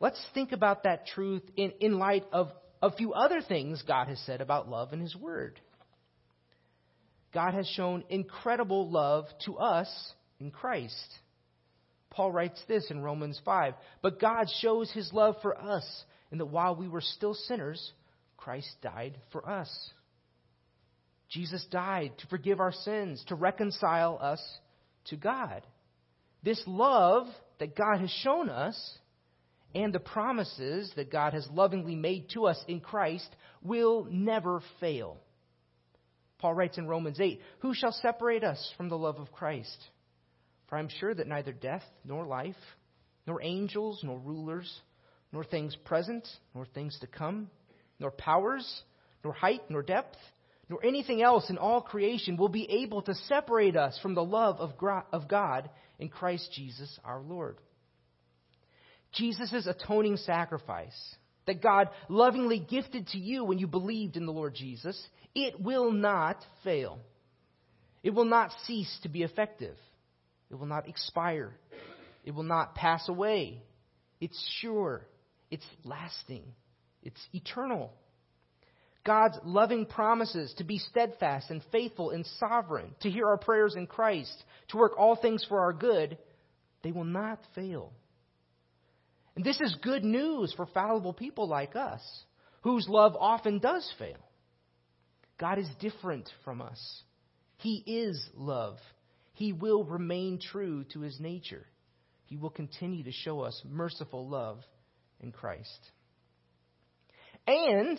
let's 0.00 0.22
think 0.34 0.52
about 0.52 0.84
that 0.84 1.06
truth 1.06 1.42
in, 1.56 1.72
in 1.80 1.98
light 1.98 2.24
of 2.32 2.50
a 2.82 2.92
few 2.92 3.12
other 3.12 3.40
things 3.42 3.82
God 3.86 4.08
has 4.08 4.20
said 4.20 4.40
about 4.40 4.68
love 4.68 4.92
in 4.92 5.00
His 5.00 5.16
Word. 5.16 5.60
God 7.32 7.54
has 7.54 7.66
shown 7.68 8.04
incredible 8.08 8.90
love 8.90 9.26
to 9.46 9.56
us 9.56 9.88
in 10.40 10.50
Christ. 10.50 10.94
Paul 12.10 12.32
writes 12.32 12.60
this 12.66 12.90
in 12.90 13.02
Romans 13.02 13.40
5 13.44 13.74
But 14.02 14.20
God 14.20 14.46
shows 14.60 14.90
His 14.90 15.12
love 15.12 15.36
for 15.42 15.56
us, 15.58 15.84
in 16.32 16.38
that 16.38 16.46
while 16.46 16.74
we 16.74 16.88
were 16.88 17.00
still 17.00 17.34
sinners, 17.34 17.92
Christ 18.36 18.70
died 18.82 19.16
for 19.32 19.48
us. 19.48 19.90
Jesus 21.30 21.64
died 21.70 22.12
to 22.18 22.26
forgive 22.26 22.60
our 22.60 22.72
sins, 22.72 23.24
to 23.28 23.34
reconcile 23.34 24.18
us 24.20 24.42
to 25.06 25.16
God. 25.16 25.62
This 26.42 26.62
love 26.66 27.26
that 27.58 27.76
God 27.76 28.00
has 28.00 28.10
shown 28.10 28.50
us 28.50 28.98
and 29.74 29.92
the 29.92 30.00
promises 30.00 30.92
that 30.96 31.12
God 31.12 31.32
has 31.32 31.46
lovingly 31.52 31.94
made 31.94 32.30
to 32.30 32.46
us 32.46 32.62
in 32.66 32.80
Christ 32.80 33.28
will 33.62 34.06
never 34.10 34.60
fail. 34.80 35.18
Paul 36.38 36.54
writes 36.54 36.78
in 36.78 36.88
Romans 36.88 37.20
8 37.20 37.40
Who 37.60 37.74
shall 37.74 37.92
separate 37.92 38.42
us 38.42 38.72
from 38.76 38.88
the 38.88 38.98
love 38.98 39.18
of 39.18 39.30
Christ? 39.30 39.76
For 40.68 40.76
I 40.76 40.80
am 40.80 40.88
sure 40.88 41.14
that 41.14 41.28
neither 41.28 41.52
death, 41.52 41.84
nor 42.04 42.26
life, 42.26 42.56
nor 43.26 43.42
angels, 43.42 44.00
nor 44.02 44.18
rulers, 44.18 44.72
nor 45.32 45.44
things 45.44 45.76
present, 45.84 46.26
nor 46.54 46.66
things 46.66 46.98
to 47.00 47.06
come, 47.06 47.50
nor 48.00 48.10
powers, 48.10 48.82
nor 49.22 49.32
height, 49.32 49.62
nor 49.68 49.82
depth, 49.82 50.16
nor 50.70 50.82
anything 50.84 51.20
else 51.20 51.50
in 51.50 51.58
all 51.58 51.80
creation 51.82 52.36
will 52.36 52.48
be 52.48 52.70
able 52.70 53.02
to 53.02 53.14
separate 53.26 53.76
us 53.76 53.98
from 54.00 54.14
the 54.14 54.24
love 54.24 54.60
of 54.60 55.28
God 55.28 55.68
in 55.98 56.08
Christ 56.08 56.48
Jesus 56.54 56.96
our 57.04 57.20
Lord. 57.20 57.58
Jesus' 59.12 59.66
atoning 59.66 60.16
sacrifice 60.16 61.16
that 61.46 61.60
God 61.60 61.88
lovingly 62.08 62.60
gifted 62.60 63.08
to 63.08 63.18
you 63.18 63.42
when 63.42 63.58
you 63.58 63.66
believed 63.66 64.16
in 64.16 64.26
the 64.26 64.32
Lord 64.32 64.54
Jesus, 64.54 64.96
it 65.34 65.60
will 65.60 65.90
not 65.90 66.36
fail. 66.62 67.00
It 68.04 68.10
will 68.10 68.24
not 68.24 68.52
cease 68.64 68.96
to 69.02 69.08
be 69.08 69.24
effective. 69.24 69.76
It 70.52 70.54
will 70.54 70.66
not 70.66 70.88
expire. 70.88 71.52
It 72.24 72.30
will 72.30 72.44
not 72.44 72.76
pass 72.76 73.08
away. 73.08 73.60
It's 74.20 74.40
sure. 74.60 75.04
It's 75.50 75.66
lasting. 75.82 76.44
It's 77.02 77.20
eternal. 77.32 77.92
God's 79.10 79.40
loving 79.42 79.86
promises 79.86 80.54
to 80.58 80.62
be 80.62 80.78
steadfast 80.78 81.50
and 81.50 81.60
faithful 81.72 82.10
and 82.10 82.24
sovereign, 82.38 82.94
to 83.00 83.10
hear 83.10 83.26
our 83.26 83.38
prayers 83.38 83.74
in 83.74 83.88
Christ, 83.88 84.32
to 84.68 84.76
work 84.76 84.92
all 84.96 85.16
things 85.16 85.44
for 85.48 85.58
our 85.58 85.72
good, 85.72 86.16
they 86.84 86.92
will 86.92 87.02
not 87.02 87.40
fail. 87.56 87.92
And 89.34 89.44
this 89.44 89.60
is 89.60 89.74
good 89.82 90.04
news 90.04 90.54
for 90.56 90.64
fallible 90.64 91.12
people 91.12 91.48
like 91.48 91.74
us, 91.74 92.00
whose 92.60 92.86
love 92.88 93.16
often 93.18 93.58
does 93.58 93.92
fail. 93.98 94.20
God 95.40 95.58
is 95.58 95.68
different 95.80 96.30
from 96.44 96.62
us. 96.62 97.02
He 97.56 97.82
is 97.84 98.30
love. 98.36 98.76
He 99.32 99.52
will 99.52 99.82
remain 99.82 100.38
true 100.38 100.84
to 100.92 101.00
his 101.00 101.18
nature. 101.18 101.66
He 102.26 102.36
will 102.36 102.50
continue 102.50 103.02
to 103.02 103.10
show 103.10 103.40
us 103.40 103.60
merciful 103.68 104.28
love 104.28 104.60
in 105.18 105.32
Christ. 105.32 105.80
And 107.48 107.98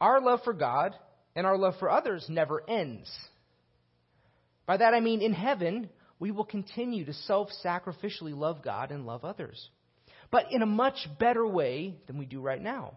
our 0.00 0.20
love 0.20 0.40
for 0.44 0.52
God 0.52 0.94
and 1.34 1.46
our 1.46 1.56
love 1.56 1.74
for 1.78 1.90
others 1.90 2.26
never 2.28 2.62
ends. 2.68 3.10
By 4.66 4.78
that 4.78 4.94
I 4.94 5.00
mean 5.00 5.22
in 5.22 5.32
heaven, 5.32 5.88
we 6.18 6.30
will 6.30 6.44
continue 6.44 7.04
to 7.04 7.12
self 7.12 7.48
sacrificially 7.64 8.36
love 8.36 8.62
God 8.62 8.90
and 8.90 9.06
love 9.06 9.24
others. 9.24 9.70
But 10.30 10.50
in 10.50 10.62
a 10.62 10.66
much 10.66 11.08
better 11.18 11.46
way 11.46 11.96
than 12.06 12.18
we 12.18 12.26
do 12.26 12.40
right 12.40 12.60
now. 12.60 12.94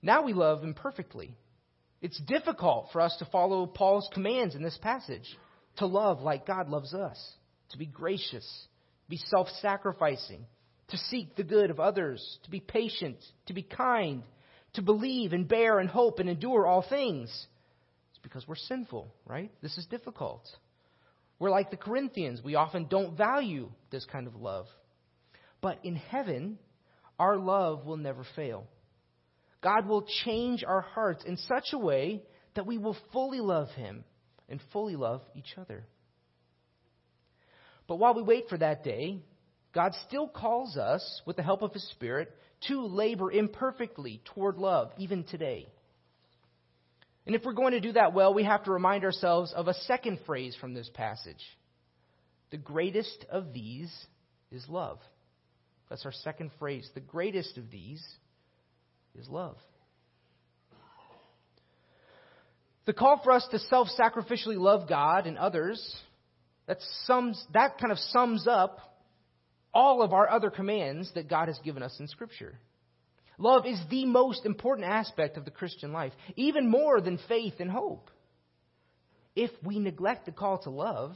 Now 0.00 0.22
we 0.22 0.32
love 0.32 0.64
imperfectly. 0.64 1.36
It's 2.00 2.20
difficult 2.20 2.88
for 2.92 3.00
us 3.00 3.16
to 3.18 3.26
follow 3.26 3.66
Paul's 3.66 4.08
commands 4.12 4.54
in 4.54 4.62
this 4.62 4.78
passage 4.80 5.36
to 5.76 5.86
love 5.86 6.20
like 6.20 6.46
God 6.46 6.68
loves 6.68 6.94
us, 6.94 7.18
to 7.70 7.78
be 7.78 7.86
gracious, 7.86 8.46
be 9.08 9.16
self 9.16 9.48
sacrificing, 9.60 10.44
to 10.88 10.96
seek 10.96 11.36
the 11.36 11.44
good 11.44 11.70
of 11.70 11.80
others, 11.80 12.38
to 12.44 12.50
be 12.50 12.60
patient, 12.60 13.16
to 13.46 13.52
be 13.52 13.62
kind, 13.62 14.22
to 14.78 14.82
believe 14.82 15.32
and 15.32 15.48
bear 15.48 15.80
and 15.80 15.88
hope 15.88 16.20
and 16.20 16.30
endure 16.30 16.64
all 16.64 16.84
things. 16.88 17.28
It's 18.10 18.20
because 18.22 18.46
we're 18.46 18.54
sinful, 18.54 19.12
right? 19.26 19.50
This 19.60 19.76
is 19.76 19.86
difficult. 19.86 20.48
We're 21.40 21.50
like 21.50 21.72
the 21.72 21.76
Corinthians. 21.76 22.40
We 22.44 22.54
often 22.54 22.86
don't 22.86 23.16
value 23.16 23.70
this 23.90 24.04
kind 24.04 24.28
of 24.28 24.36
love. 24.36 24.66
But 25.60 25.80
in 25.82 25.96
heaven, 25.96 26.58
our 27.18 27.36
love 27.36 27.86
will 27.86 27.96
never 27.96 28.24
fail. 28.36 28.68
God 29.62 29.88
will 29.88 30.06
change 30.24 30.62
our 30.62 30.80
hearts 30.80 31.24
in 31.24 31.36
such 31.36 31.72
a 31.72 31.78
way 31.78 32.22
that 32.54 32.66
we 32.66 32.78
will 32.78 32.96
fully 33.12 33.40
love 33.40 33.70
Him 33.70 34.04
and 34.48 34.60
fully 34.72 34.94
love 34.94 35.22
each 35.34 35.58
other. 35.58 35.84
But 37.88 37.96
while 37.96 38.14
we 38.14 38.22
wait 38.22 38.48
for 38.48 38.58
that 38.58 38.84
day, 38.84 39.18
God 39.74 39.92
still 40.06 40.28
calls 40.28 40.76
us, 40.76 41.22
with 41.26 41.34
the 41.36 41.42
help 41.42 41.62
of 41.62 41.72
His 41.72 41.88
Spirit, 41.90 42.32
to 42.66 42.86
labor 42.86 43.30
imperfectly 43.30 44.20
toward 44.34 44.56
love, 44.56 44.90
even 44.98 45.24
today. 45.24 45.68
And 47.26 47.36
if 47.36 47.44
we're 47.44 47.52
going 47.52 47.72
to 47.72 47.80
do 47.80 47.92
that 47.92 48.14
well, 48.14 48.32
we 48.32 48.44
have 48.44 48.64
to 48.64 48.70
remind 48.70 49.04
ourselves 49.04 49.52
of 49.54 49.68
a 49.68 49.74
second 49.74 50.20
phrase 50.26 50.56
from 50.60 50.74
this 50.74 50.90
passage. 50.94 51.44
The 52.50 52.56
greatest 52.56 53.26
of 53.30 53.52
these 53.52 53.92
is 54.50 54.64
love. 54.68 54.98
That's 55.90 56.04
our 56.06 56.12
second 56.12 56.50
phrase. 56.58 56.88
The 56.94 57.00
greatest 57.00 57.58
of 57.58 57.70
these 57.70 58.02
is 59.14 59.28
love. 59.28 59.56
The 62.86 62.94
call 62.94 63.20
for 63.22 63.32
us 63.32 63.46
to 63.50 63.58
self 63.58 63.88
sacrificially 63.98 64.58
love 64.58 64.88
God 64.88 65.26
and 65.26 65.36
others, 65.36 65.94
that, 66.66 66.78
sums, 67.04 67.42
that 67.52 67.78
kind 67.78 67.92
of 67.92 67.98
sums 67.98 68.46
up 68.48 68.87
all 69.72 70.02
of 70.02 70.12
our 70.12 70.28
other 70.28 70.50
commands 70.50 71.10
that 71.14 71.28
God 71.28 71.48
has 71.48 71.58
given 71.60 71.82
us 71.82 71.96
in 72.00 72.08
Scripture. 72.08 72.58
Love 73.38 73.66
is 73.66 73.80
the 73.90 74.04
most 74.04 74.44
important 74.44 74.88
aspect 74.88 75.36
of 75.36 75.44
the 75.44 75.50
Christian 75.50 75.92
life, 75.92 76.12
even 76.34 76.68
more 76.68 77.00
than 77.00 77.20
faith 77.28 77.54
and 77.60 77.70
hope. 77.70 78.10
If 79.36 79.50
we 79.62 79.78
neglect 79.78 80.26
the 80.26 80.32
call 80.32 80.58
to 80.64 80.70
love, 80.70 81.12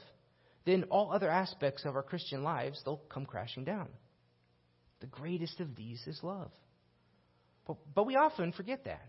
then 0.65 0.85
all 0.85 1.13
other 1.13 1.29
aspects 1.29 1.85
of 1.85 1.97
our 1.97 2.03
Christian 2.03 2.45
lives, 2.45 2.81
they'll 2.85 3.03
come 3.09 3.27
crashing 3.27 3.65
down. 3.65 3.89
The 5.01 5.09
greatest 5.09 5.59
of 5.59 5.75
these 5.75 6.01
is 6.07 6.21
love. 6.23 6.53
But, 7.67 7.77
but 7.93 8.07
we 8.07 8.15
often 8.15 8.53
forget 8.53 8.85
that. 8.85 9.05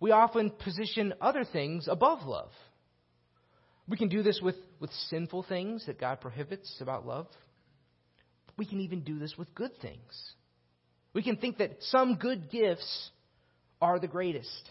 We 0.00 0.12
often 0.12 0.50
position 0.50 1.12
other 1.20 1.44
things 1.44 1.86
above 1.86 2.26
love. 2.26 2.52
We 3.86 3.98
can 3.98 4.08
do 4.08 4.22
this 4.22 4.40
with, 4.42 4.56
with 4.78 4.90
sinful 5.10 5.42
things 5.42 5.84
that 5.86 6.00
God 6.00 6.22
prohibits 6.22 6.78
about 6.80 7.06
love. 7.06 7.26
We 8.60 8.66
can 8.66 8.80
even 8.80 9.00
do 9.00 9.18
this 9.18 9.38
with 9.38 9.54
good 9.54 9.70
things. 9.80 10.34
We 11.14 11.22
can 11.22 11.38
think 11.38 11.56
that 11.56 11.78
some 11.80 12.16
good 12.16 12.50
gifts 12.50 13.10
are 13.80 13.98
the 13.98 14.06
greatest. 14.06 14.70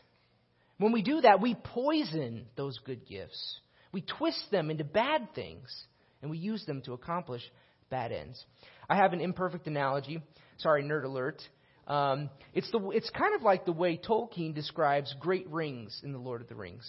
When 0.77 0.91
we 0.91 1.01
do 1.01 1.21
that, 1.21 1.41
we 1.41 1.55
poison 1.55 2.45
those 2.55 2.77
good 2.85 3.07
gifts. 3.07 3.59
We 3.91 4.01
twist 4.01 4.51
them 4.51 4.69
into 4.69 4.83
bad 4.83 5.33
things, 5.33 5.75
and 6.21 6.29
we 6.29 6.37
use 6.37 6.63
them 6.67 6.83
to 6.83 6.93
accomplish 6.93 7.41
bad 7.89 8.11
ends. 8.11 8.45
I 8.87 8.95
have 8.95 9.11
an 9.13 9.21
imperfect 9.21 9.65
analogy. 9.65 10.21
Sorry, 10.57 10.83
nerd 10.83 11.05
alert. 11.05 11.41
Um, 11.87 12.29
it's, 12.53 12.69
the, 12.69 12.91
it's 12.91 13.09
kind 13.09 13.33
of 13.33 13.41
like 13.41 13.65
the 13.65 13.71
way 13.71 13.97
Tolkien 13.97 14.53
describes 14.53 15.15
great 15.19 15.49
rings 15.49 15.99
in 16.03 16.11
The 16.11 16.19
Lord 16.19 16.41
of 16.41 16.47
the 16.47 16.53
Rings. 16.53 16.87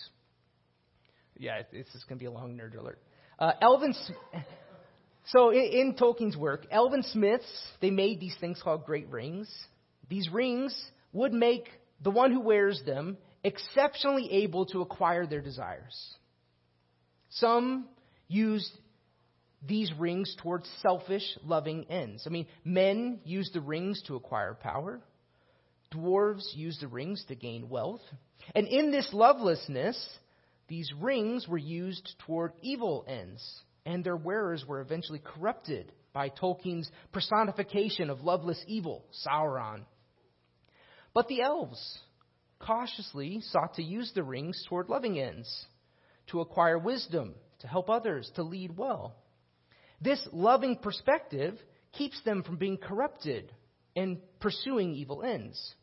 Yeah, 1.39 1.63
this 1.73 1.87
is 1.95 2.05
going 2.05 2.19
to 2.19 2.23
be 2.23 2.27
a 2.27 2.31
long 2.31 2.59
nerd 2.59 2.79
alert. 2.79 3.01
Uh, 3.39 3.53
Elven, 3.63 3.95
so 5.27 5.51
in, 5.51 5.65
in 5.65 5.95
Tolkien's 5.95 6.37
work, 6.37 6.67
elven 6.71 7.03
smiths, 7.03 7.47
they 7.81 7.91
made 7.91 8.21
these 8.21 8.37
things 8.41 8.61
called 8.63 8.85
great 8.85 9.09
rings. 9.09 9.51
These 10.09 10.29
rings 10.31 10.75
would 11.13 11.33
make 11.33 11.69
the 12.03 12.11
one 12.11 12.33
who 12.33 12.41
wears 12.41 12.83
them 12.85 13.19
exceptionally 13.45 14.31
able 14.33 14.67
to 14.67 14.81
acquire 14.81 15.27
their 15.27 15.41
desires. 15.41 16.15
Some 17.31 17.87
used 18.29 18.71
these 19.67 19.93
rings 19.99 20.35
towards 20.43 20.69
selfish, 20.81 21.23
loving 21.45 21.87
ends. 21.91 22.25
I 22.27 22.31
mean, 22.31 22.47
men 22.65 23.21
used 23.25 23.55
the 23.55 23.61
rings 23.61 24.03
to 24.07 24.17
acquire 24.17 24.55
power. 24.55 25.01
Dwarves 25.93 26.45
used 26.55 26.81
the 26.81 26.89
rings 26.89 27.25
to 27.29 27.35
gain 27.35 27.69
wealth. 27.69 28.01
And 28.55 28.67
in 28.67 28.91
this 28.91 29.09
lovelessness, 29.13 30.19
these 30.69 30.93
rings 30.99 31.47
were 31.47 31.59
used 31.59 32.15
toward 32.27 32.53
evil 32.63 33.05
ends 33.07 33.63
and 33.87 34.05
their 34.05 34.17
wearers 34.17 34.65
were 34.67 34.81
eventually 34.81 35.21
corrupted 35.23 35.93
by 36.13 36.29
Tolkien's 36.29 36.91
personification 37.13 38.11
of 38.11 38.23
loveless 38.23 38.63
evil, 38.67 39.05
Sauron. 39.27 39.83
But 41.15 41.29
the 41.29 41.43
elves 41.43 41.99
cautiously 42.59 43.41
sought 43.43 43.75
to 43.75 43.83
use 43.83 44.13
the 44.15 44.23
rings 44.23 44.65
toward 44.69 44.89
loving 44.89 45.19
ends, 45.19 45.67
to 46.29 46.41
acquire 46.41 46.79
wisdom, 46.79 47.35
to 47.61 47.67
help 47.67 47.91
others, 47.91 48.31
to 48.37 48.43
lead 48.43 48.77
well. 48.77 49.15
This 50.01 50.27
loving 50.33 50.77
perspective 50.77 51.59
keeps 51.93 52.21
them 52.23 52.43
from 52.43 52.57
being 52.57 52.77
corrupted 52.77 53.53
and 53.97 54.19
pursuing 54.41 54.95
evil 54.95 55.23
ends. 55.23 55.75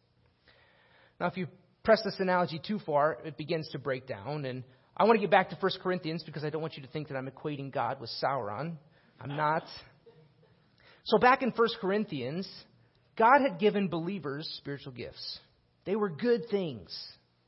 Now, 1.19 1.27
if 1.27 1.37
you 1.37 1.47
press 1.83 2.01
this 2.03 2.19
analogy 2.19 2.59
too 2.65 2.79
far, 2.79 3.17
it 3.25 3.37
begins 3.37 3.69
to 3.69 3.79
break 3.79 4.07
down, 4.07 4.45
and 4.45 4.63
I 4.99 5.03
want 5.03 5.17
to 5.17 5.21
get 5.21 5.29
back 5.29 5.51
to 5.51 5.57
1 5.59 5.71
Corinthians 5.83 6.23
because 6.23 6.43
I 6.43 6.49
don't 6.49 6.61
want 6.61 6.75
you 6.75 6.81
to 6.81 6.89
think 6.89 7.09
that 7.09 7.15
I'm 7.15 7.29
equating 7.29 7.71
God 7.71 8.01
with 8.01 8.09
Sauron. 8.21 8.77
I'm 9.21 9.35
not. 9.35 9.63
So, 11.05 11.19
back 11.19 11.43
in 11.43 11.51
1 11.51 11.67
Corinthians, 11.79 12.49
God 13.15 13.41
had 13.41 13.59
given 13.59 13.89
believers 13.89 14.49
spiritual 14.57 14.93
gifts. 14.93 15.39
They 15.85 15.95
were 15.95 16.09
good 16.09 16.49
things. 16.49 16.95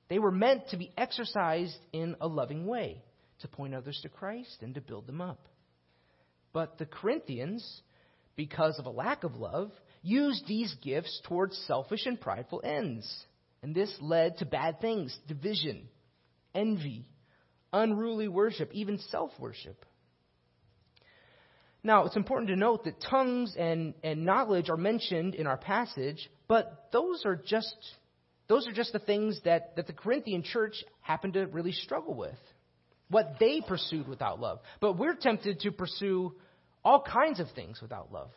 They 0.10 0.20
were 0.20 0.32
meant 0.32 0.70
to 0.70 0.78
be 0.78 0.92
exercised 0.96 1.78
in 1.92 2.16
a 2.22 2.28
loving 2.28 2.68
way, 2.68 3.02
to 3.42 3.48
point 3.48 3.74
others 3.74 4.00
to 4.04 4.10
Christ 4.10 4.58
and 4.62 4.76
to 4.76 4.82
build 4.82 5.08
them 5.08 5.20
up. 5.20 5.48
But 6.54 6.78
the 6.78 6.86
Corinthians, 6.86 7.82
because 8.36 8.78
of 8.78 8.86
a 8.86 8.92
lack 8.92 9.24
of 9.24 9.36
love, 9.36 9.72
used 10.04 10.48
these 10.48 10.74
gifts 10.84 11.20
towards 11.28 11.58
selfish 11.68 12.06
and 12.06 12.22
prideful 12.22 12.62
ends. 12.64 13.12
And 13.64 13.74
this 13.74 13.94
led 14.00 14.38
to 14.38 14.46
bad 14.46 14.80
things 14.82 15.18
division, 15.28 15.90
envy, 16.56 17.06
unruly 17.74 18.28
worship, 18.28 18.70
even 18.74 19.00
self 19.10 19.32
worship. 19.40 19.86
Now, 21.84 22.06
it's 22.06 22.18
important 22.18 22.50
to 22.50 22.58
note 22.58 22.84
that 22.84 23.02
tongues 23.02 23.56
and, 23.58 23.94
and 24.04 24.26
knowledge 24.26 24.70
are 24.70 24.78
mentioned 24.78 25.34
in 25.34 25.48
our 25.48 25.58
passage, 25.58 26.30
but 26.48 26.90
those 26.92 27.24
are 27.26 27.36
just 27.38 27.76
those 28.50 28.68
are 28.68 28.72
just 28.72 28.92
the 28.92 29.00
things 29.00 29.40
that, 29.46 29.76
that 29.76 29.86
the 29.86 29.94
Corinthian 29.94 30.42
church 30.42 30.74
happened 31.02 31.34
to 31.34 31.46
really 31.46 31.72
struggle 31.72 32.16
with. 32.16 32.38
What 33.08 33.36
they 33.40 33.62
pursued 33.62 34.08
without 34.08 34.40
love. 34.40 34.60
But 34.82 34.98
we're 34.98 35.16
tempted 35.16 35.60
to 35.62 35.72
pursue 35.72 36.34
all 36.84 37.02
kinds 37.02 37.40
of 37.40 37.48
things 37.56 37.80
without 37.82 38.12
love 38.12 38.32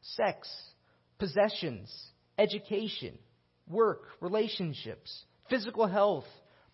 sex, 0.00 0.48
possessions, 1.18 1.94
education, 2.38 3.16
work, 3.68 4.02
relationships, 4.20 5.24
physical 5.48 5.86
health, 5.86 6.24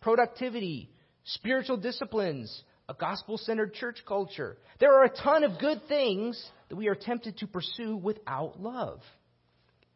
productivity, 0.01 0.91
spiritual 1.35 1.77
disciplines, 1.77 2.63
a 2.89 2.95
gospel 2.95 3.39
centered 3.39 3.75
church 3.75 3.99
culture. 4.07 4.57
There 4.81 4.95
are 4.95 5.05
a 5.05 5.17
ton 5.17 5.45
of 5.45 5.59
good 5.59 5.83
things 5.89 6.43
that 6.69 6.77
we 6.77 6.89
are 6.89 6.95
tempted 6.95 7.39
to 7.39 7.47
pursue 7.47 7.97
without 7.97 8.61
love. 8.61 9.01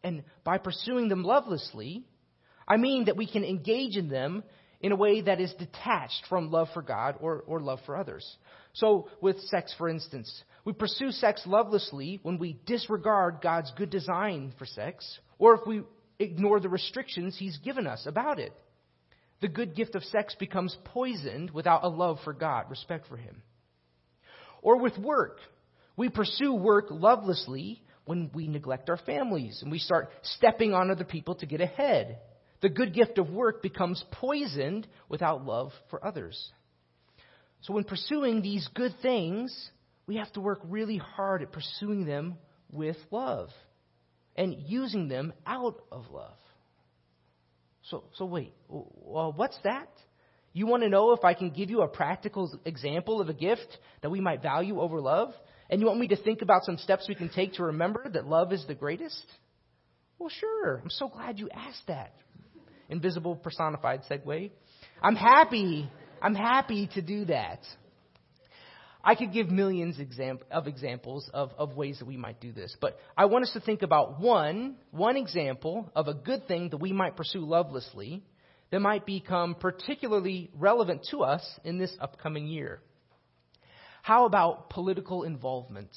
And 0.05 0.25
by 0.45 0.59
pursuing 0.59 1.09
them 1.09 1.23
lovelessly, 1.23 2.05
I 2.67 2.77
mean 2.77 3.07
that 3.07 3.17
we 3.17 3.27
can 3.27 3.45
engage 3.45 3.97
in 3.97 4.09
them 4.09 4.43
in 4.81 4.93
a 4.93 4.97
way 4.97 5.21
that 5.23 5.41
is 5.41 5.55
detached 5.55 6.25
from 6.29 6.51
love 6.51 6.69
for 6.75 6.83
God 6.83 7.17
or, 7.21 7.45
or 7.47 7.61
love 7.61 7.79
for 7.87 7.97
others. 7.97 8.27
So, 8.75 9.09
with 9.21 9.39
sex, 9.43 9.73
for 9.79 9.89
instance, 9.89 10.43
we 10.65 10.73
pursue 10.73 11.13
sex 11.13 11.43
lovelessly 11.47 12.19
when 12.23 12.39
we 12.39 12.59
disregard 12.67 13.39
God's 13.43 13.71
good 13.77 13.91
design 13.91 14.53
for 14.59 14.67
sex, 14.67 15.19
or 15.39 15.55
if 15.55 15.61
we 15.67 15.83
ignore 16.19 16.59
the 16.59 16.69
restrictions 16.69 17.37
He's 17.39 17.59
given 17.59 17.87
us 17.87 18.07
about 18.07 18.39
it 18.39 18.53
the 19.43 19.49
good 19.49 19.75
gift 19.75 19.95
of 19.95 20.05
sex 20.05 20.35
becomes 20.39 20.75
poisoned 20.87 21.51
without 21.51 21.85
a 21.85 21.89
love 21.89 22.19
for 22.25 22.33
God, 22.33 22.71
respect 22.71 23.09
for 23.09 23.17
Him. 23.19 23.43
Or 24.63 24.79
with 24.79 24.97
work, 24.97 25.39
we 25.97 26.09
pursue 26.09 26.55
work 26.55 26.87
lovelessly 26.91 27.83
when 28.05 28.31
we 28.33 28.47
neglect 28.47 28.89
our 28.89 28.97
families 28.97 29.61
and 29.61 29.71
we 29.71 29.81
start 29.81 30.11
stepping 30.23 30.73
on 30.73 30.91
other 30.91 31.05
people 31.05 31.35
to 31.37 31.47
get 31.47 31.61
ahead. 31.61 32.19
The 32.63 32.69
good 32.69 32.95
gift 32.95 33.19
of 33.19 33.31
work 33.31 33.63
becomes 33.63 34.03
poisoned 34.13 34.87
without 35.09 35.45
love 35.45 35.73
for 35.91 36.05
others. 36.05 36.51
So, 37.63 37.75
when 37.75 37.85
pursuing 37.85 38.43
these 38.43 38.69
good 38.75 38.95
things, 39.03 39.71
we 40.07 40.17
have 40.17 40.33
to 40.33 40.41
work 40.41 40.61
really 40.65 40.99
hard 40.99 41.43
at 41.43 41.53
pursuing 41.53 42.07
them 42.07 42.39
with 42.71 42.97
love 43.11 43.51
and 44.37 44.55
using 44.67 45.09
them 45.09 45.33
out 45.45 45.81
of 45.91 46.11
love. 46.11 46.37
So, 47.91 48.05
so 48.15 48.25
wait, 48.25 48.55
well, 48.69 49.33
what's 49.35 49.59
that? 49.65 49.89
You 50.53 50.67
want 50.67 50.83
to 50.83 50.89
know 50.89 51.13
if 51.13 51.25
I 51.25 51.35
can 51.35 51.51
give 51.51 51.71
you 51.71 51.83
a 51.83 51.89
practical 51.89 52.59
example 52.65 53.21
of 53.21 53.29
a 53.29 53.35
gift 53.35 53.79
that 54.03 54.11
we 54.11 54.21
might 54.21 54.43
value 54.43 54.81
over 54.81 55.01
love? 55.01 55.33
And 55.71 55.81
you 55.81 55.87
want 55.87 55.99
me 55.99 56.09
to 56.09 56.17
think 56.17 56.43
about 56.43 56.65
some 56.65 56.77
steps 56.77 57.07
we 57.09 57.15
can 57.15 57.31
take 57.31 57.55
to 57.55 57.65
remember 57.65 58.07
that 58.13 58.27
love 58.27 58.53
is 58.53 58.65
the 58.67 58.75
greatest? 58.75 59.25
Well, 60.19 60.29
sure. 60.29 60.81
I'm 60.83 60.91
so 60.91 61.09
glad 61.09 61.39
you 61.39 61.49
asked 61.51 61.87
that. 61.89 62.13
Invisible 62.91 63.37
personified 63.37 64.03
segue. 64.11 64.51
I'm 65.03 65.17
happy. 65.17 65.91
I'm 66.21 66.35
happy 66.35 66.91
to 66.95 67.03
do 67.03 67.25
that. 67.25 67.61
I 69.05 69.17
could 69.17 69.33
give 69.33 69.51
millions 69.51 69.99
of 70.51 70.67
examples 70.69 71.29
of, 71.35 71.53
of 71.59 71.77
ways 71.77 71.99
that 71.99 72.07
we 72.07 72.17
might 72.17 72.41
do 72.41 72.53
this, 72.53 72.77
but 72.81 72.99
I 73.17 73.25
want 73.25 73.45
us 73.45 73.53
to 73.55 73.61
think 73.61 73.83
about 73.83 74.21
one, 74.21 74.77
one 74.93 75.17
example 75.17 75.91
of 75.97 76.07
a 76.07 76.15
good 76.15 76.47
thing 76.47 76.69
that 76.71 76.77
we 76.77 76.93
might 76.93 77.17
pursue 77.17 77.41
lovelessly 77.41 78.23
that 78.71 78.81
might 78.81 79.05
become 79.05 79.57
particularly 79.57 80.51
relevant 80.57 81.07
to 81.11 81.23
us 81.23 81.45
in 81.65 81.79
this 81.79 81.95
upcoming 82.01 82.47
year. 82.47 82.81
How 84.03 84.25
about 84.25 84.71
political 84.71 85.25
involvement? 85.25 85.91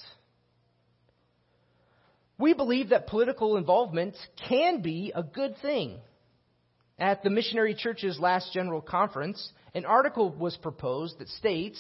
We 2.37 2.53
believe 2.53 2.89
that 2.89 3.07
political 3.07 3.55
involvement 3.55 4.15
can 4.49 4.81
be 4.81 5.11
a 5.15 5.23
good 5.23 5.55
thing. 5.61 5.99
At 6.97 7.23
the 7.23 7.29
Missionary 7.29 7.75
Church's 7.75 8.19
last 8.19 8.51
General 8.51 8.81
Conference, 8.81 9.51
an 9.73 9.85
article 9.85 10.31
was 10.31 10.57
proposed 10.57 11.19
that 11.19 11.29
states 11.29 11.79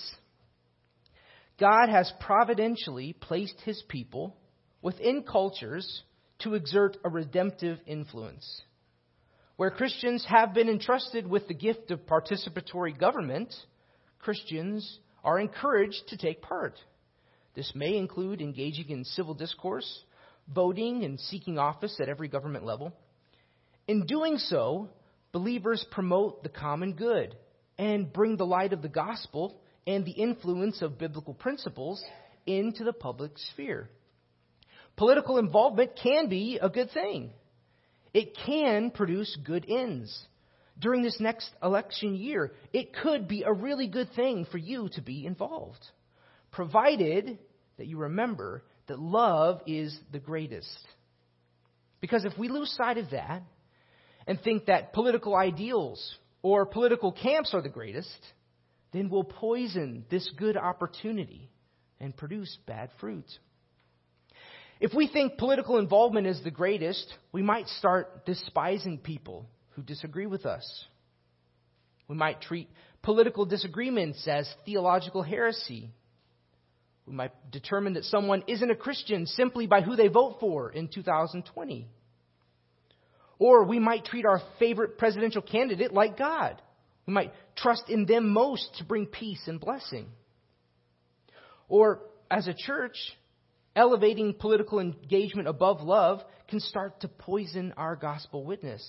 God 1.59 1.89
has 1.89 2.11
providentially 2.19 3.13
placed 3.13 3.59
his 3.61 3.81
people 3.87 4.35
within 4.81 5.23
cultures 5.23 6.03
to 6.39 6.53
exert 6.53 6.97
a 7.03 7.09
redemptive 7.09 7.79
influence. 7.87 8.61
Where 9.55 9.71
Christians 9.71 10.25
have 10.27 10.53
been 10.53 10.67
entrusted 10.67 11.25
with 11.25 11.47
the 11.47 11.53
gift 11.53 11.91
of 11.91 12.05
participatory 12.05 12.97
government, 12.97 13.53
Christians 14.19 14.99
are 15.23 15.39
encouraged 15.39 16.09
to 16.09 16.17
take 16.17 16.41
part. 16.41 16.77
This 17.55 17.71
may 17.73 17.95
include 17.95 18.41
engaging 18.41 18.89
in 18.89 19.05
civil 19.05 19.33
discourse, 19.33 20.03
voting, 20.53 21.05
and 21.05 21.19
seeking 21.19 21.57
office 21.57 21.97
at 22.01 22.09
every 22.09 22.27
government 22.27 22.65
level. 22.65 22.91
In 23.87 24.05
doing 24.05 24.37
so, 24.37 24.89
believers 25.31 25.85
promote 25.89 26.43
the 26.43 26.49
common 26.49 26.93
good 26.93 27.35
and 27.77 28.11
bring 28.11 28.35
the 28.35 28.45
light 28.45 28.73
of 28.73 28.81
the 28.81 28.89
gospel 28.89 29.61
and 29.87 30.05
the 30.05 30.11
influence 30.11 30.81
of 30.81 30.97
biblical 30.97 31.33
principles 31.33 32.03
into 32.45 32.83
the 32.83 32.93
public 32.93 33.31
sphere. 33.53 33.89
Political 34.95 35.39
involvement 35.39 35.91
can 36.01 36.29
be 36.29 36.57
a 36.61 36.69
good 36.69 36.91
thing. 36.91 37.31
It 38.13 38.37
can 38.45 38.91
produce 38.91 39.37
good 39.43 39.65
ends. 39.67 40.25
During 40.79 41.03
this 41.03 41.19
next 41.19 41.49
election 41.61 42.15
year, 42.15 42.53
it 42.73 42.93
could 42.93 43.27
be 43.27 43.43
a 43.43 43.51
really 43.51 43.87
good 43.87 44.09
thing 44.15 44.45
for 44.51 44.57
you 44.57 44.89
to 44.93 45.01
be 45.01 45.25
involved, 45.25 45.79
provided 46.51 47.37
that 47.77 47.87
you 47.87 47.97
remember 47.97 48.63
that 48.87 48.99
love 48.99 49.61
is 49.67 49.97
the 50.11 50.19
greatest. 50.19 50.67
Because 52.01 52.25
if 52.25 52.37
we 52.37 52.49
lose 52.49 52.71
sight 52.71 52.97
of 52.97 53.09
that 53.11 53.41
and 54.27 54.39
think 54.41 54.65
that 54.65 54.93
political 54.93 55.35
ideals 55.35 56.17
or 56.41 56.65
political 56.65 57.11
camps 57.11 57.53
are 57.53 57.61
the 57.61 57.69
greatest, 57.69 58.19
then 58.95 59.09
we'll 59.09 59.23
poison 59.23 60.05
this 60.09 60.29
good 60.37 60.55
opportunity 60.55 61.49
and 61.99 62.15
produce 62.15 62.57
bad 62.65 62.89
fruit. 62.99 63.25
If 64.79 64.93
we 64.93 65.07
think 65.07 65.37
political 65.37 65.79
involvement 65.79 66.27
is 66.27 66.41
the 66.43 66.51
greatest, 66.51 67.13
we 67.31 67.41
might 67.41 67.67
start 67.67 68.25
despising 68.25 68.99
people 68.99 69.49
who 69.71 69.81
disagree 69.81 70.27
with 70.27 70.45
us. 70.45 70.85
We 72.07 72.15
might 72.15 72.41
treat 72.41 72.69
political 73.01 73.45
disagreements 73.45 74.27
as 74.27 74.49
theological 74.65 75.23
heresy. 75.23 75.89
We 77.05 77.13
might 77.13 77.33
determine 77.51 77.93
that 77.93 78.05
someone 78.05 78.43
isn't 78.47 78.71
a 78.71 78.75
Christian 78.75 79.25
simply 79.25 79.67
by 79.67 79.81
who 79.81 79.95
they 79.95 80.07
vote 80.07 80.37
for 80.39 80.71
in 80.71 80.87
2020. 80.87 81.87
Or 83.39 83.65
we 83.65 83.79
might 83.79 84.05
treat 84.05 84.25
our 84.25 84.41
favorite 84.59 84.97
presidential 84.97 85.41
candidate 85.41 85.93
like 85.93 86.17
God 86.17 86.61
we 87.05 87.13
might 87.13 87.33
trust 87.55 87.89
in 87.89 88.05
them 88.05 88.29
most 88.29 88.75
to 88.77 88.83
bring 88.83 89.05
peace 89.05 89.43
and 89.47 89.59
blessing. 89.59 90.07
Or, 91.67 92.01
as 92.29 92.47
a 92.47 92.53
church, 92.53 92.97
elevating 93.75 94.33
political 94.33 94.79
engagement 94.79 95.47
above 95.47 95.81
love 95.81 96.21
can 96.47 96.59
start 96.59 97.01
to 97.01 97.07
poison 97.07 97.73
our 97.77 97.95
gospel 97.95 98.43
witness. 98.43 98.83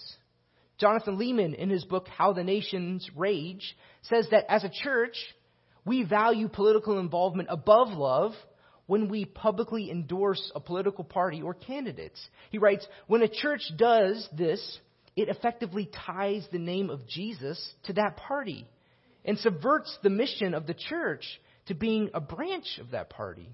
Jonathan 0.79 1.17
Leeman, 1.17 1.55
in 1.55 1.71
his 1.71 1.85
book 1.85 2.07
How 2.09 2.33
the 2.33 2.45
Nations 2.45 3.09
Rage, 3.17 3.77
says 4.03 4.29
that 4.31 4.45
as 4.51 4.63
a 4.63 4.71
church, 4.71 5.17
we 5.85 6.03
value 6.03 6.49
political 6.49 6.99
involvement 6.99 7.49
above 7.51 7.89
love 7.89 8.33
when 8.87 9.09
we 9.09 9.25
publicly 9.25 9.91
endorse 9.91 10.53
a 10.55 10.61
political 10.61 11.05
party 11.05 11.43
or 11.43 11.55
candidates. 11.55 12.21
He 12.51 12.59
writes, 12.59 12.87
when 13.07 13.23
a 13.23 13.29
church 13.29 13.63
does 13.77 14.29
this, 14.37 14.79
it 15.17 15.31
effectively 15.31 15.91
ties 16.07 16.47
the 16.53 16.59
name 16.59 16.91
of 16.91 17.07
Jesus 17.09 17.75
to 17.85 17.95
that 17.95 18.19
party 18.19 18.69
and 19.25 19.39
subverts 19.39 19.97
the 20.03 20.11
mission 20.11 20.55
of 20.55 20.67
the 20.67 20.75
church 20.75 21.25
to 21.67 21.75
being 21.75 22.11
a 22.15 22.21
branch 22.21 22.79
of 22.79 22.91
that 22.91 23.11
party. 23.11 23.49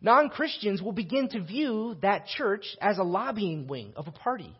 Non 0.00 0.30
Christians 0.30 0.80
will 0.80 0.92
begin 0.92 1.28
to 1.28 1.42
view 1.42 1.96
that 2.02 2.26
church 2.26 2.64
as 2.80 2.98
a 2.98 3.02
lobbying 3.02 3.66
wing 3.66 3.92
of 3.96 4.08
a 4.08 4.12
party, 4.12 4.56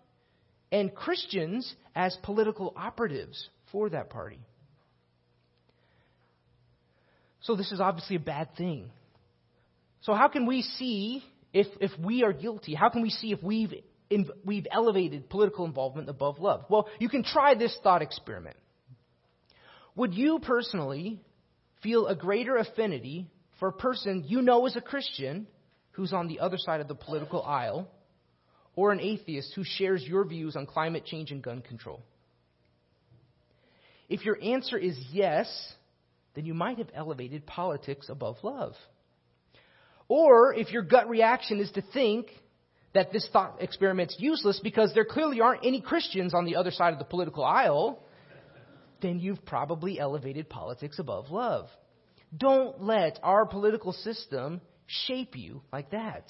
and 0.70 0.94
Christians 0.94 1.74
as 1.94 2.16
political 2.22 2.72
operatives 2.76 3.48
for 3.70 3.88
that 3.90 4.10
party. 4.10 4.38
So, 7.40 7.56
this 7.56 7.72
is 7.72 7.80
obviously 7.80 8.16
a 8.16 8.20
bad 8.20 8.54
thing. 8.56 8.90
So, 10.02 10.14
how 10.14 10.28
can 10.28 10.46
we 10.46 10.62
see 10.62 11.24
if, 11.52 11.66
if 11.80 11.90
we 11.98 12.22
are 12.22 12.32
guilty? 12.32 12.74
How 12.74 12.88
can 12.88 13.02
we 13.02 13.10
see 13.10 13.32
if 13.32 13.42
we've 13.42 13.74
we've 14.44 14.66
elevated 14.70 15.28
political 15.28 15.64
involvement 15.64 16.08
above 16.08 16.38
love. 16.38 16.64
Well, 16.68 16.88
you 16.98 17.08
can 17.08 17.24
try 17.24 17.54
this 17.54 17.76
thought 17.82 18.02
experiment. 18.02 18.56
Would 19.94 20.14
you 20.14 20.38
personally 20.40 21.20
feel 21.82 22.06
a 22.06 22.14
greater 22.14 22.56
affinity 22.56 23.30
for 23.58 23.68
a 23.68 23.72
person 23.72 24.24
you 24.26 24.42
know 24.42 24.66
is 24.66 24.76
a 24.76 24.80
Christian 24.80 25.46
who's 25.92 26.12
on 26.12 26.28
the 26.28 26.40
other 26.40 26.56
side 26.56 26.80
of 26.80 26.88
the 26.88 26.94
political 26.94 27.42
aisle, 27.42 27.88
or 28.74 28.92
an 28.92 29.00
atheist 29.00 29.52
who 29.54 29.62
shares 29.64 30.02
your 30.02 30.24
views 30.24 30.56
on 30.56 30.64
climate 30.64 31.04
change 31.04 31.30
and 31.30 31.42
gun 31.42 31.60
control? 31.60 32.02
If 34.08 34.24
your 34.24 34.38
answer 34.42 34.78
is 34.78 34.98
yes, 35.10 35.74
then 36.34 36.46
you 36.46 36.54
might 36.54 36.78
have 36.78 36.88
elevated 36.94 37.46
politics 37.46 38.08
above 38.08 38.36
love. 38.42 38.74
Or 40.08 40.54
if 40.54 40.72
your 40.72 40.82
gut 40.82 41.08
reaction 41.08 41.60
is 41.60 41.70
to 41.72 41.82
think 41.92 42.26
that 42.94 43.12
this 43.12 43.28
thought 43.32 43.56
experiment's 43.60 44.16
useless 44.18 44.60
because 44.62 44.92
there 44.94 45.04
clearly 45.04 45.40
aren't 45.40 45.64
any 45.64 45.80
Christians 45.80 46.34
on 46.34 46.44
the 46.44 46.56
other 46.56 46.70
side 46.70 46.92
of 46.92 46.98
the 46.98 47.04
political 47.04 47.44
aisle, 47.44 48.02
then 49.00 49.18
you've 49.18 49.44
probably 49.44 49.98
elevated 49.98 50.48
politics 50.48 50.98
above 50.98 51.30
love. 51.30 51.68
Don't 52.36 52.82
let 52.82 53.18
our 53.22 53.46
political 53.46 53.92
system 53.92 54.60
shape 54.86 55.36
you 55.36 55.62
like 55.72 55.90
that. 55.90 56.24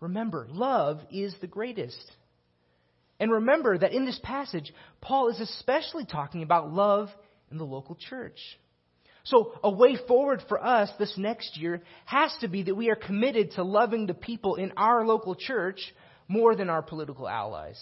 Remember, 0.00 0.46
love 0.50 1.00
is 1.10 1.34
the 1.40 1.46
greatest. 1.46 2.00
And 3.18 3.30
remember 3.30 3.76
that 3.76 3.92
in 3.92 4.06
this 4.06 4.18
passage, 4.22 4.72
Paul 5.00 5.28
is 5.28 5.40
especially 5.40 6.06
talking 6.06 6.42
about 6.42 6.72
love 6.72 7.10
in 7.50 7.58
the 7.58 7.66
local 7.66 7.96
church. 7.96 8.38
So, 9.24 9.52
a 9.62 9.70
way 9.70 9.96
forward 10.08 10.42
for 10.48 10.64
us 10.64 10.90
this 10.98 11.14
next 11.18 11.58
year 11.58 11.82
has 12.06 12.34
to 12.40 12.48
be 12.48 12.62
that 12.64 12.74
we 12.74 12.90
are 12.90 12.96
committed 12.96 13.52
to 13.52 13.62
loving 13.62 14.06
the 14.06 14.14
people 14.14 14.54
in 14.54 14.72
our 14.76 15.06
local 15.06 15.34
church 15.34 15.80
more 16.26 16.54
than 16.56 16.70
our 16.70 16.82
political 16.82 17.28
allies. 17.28 17.78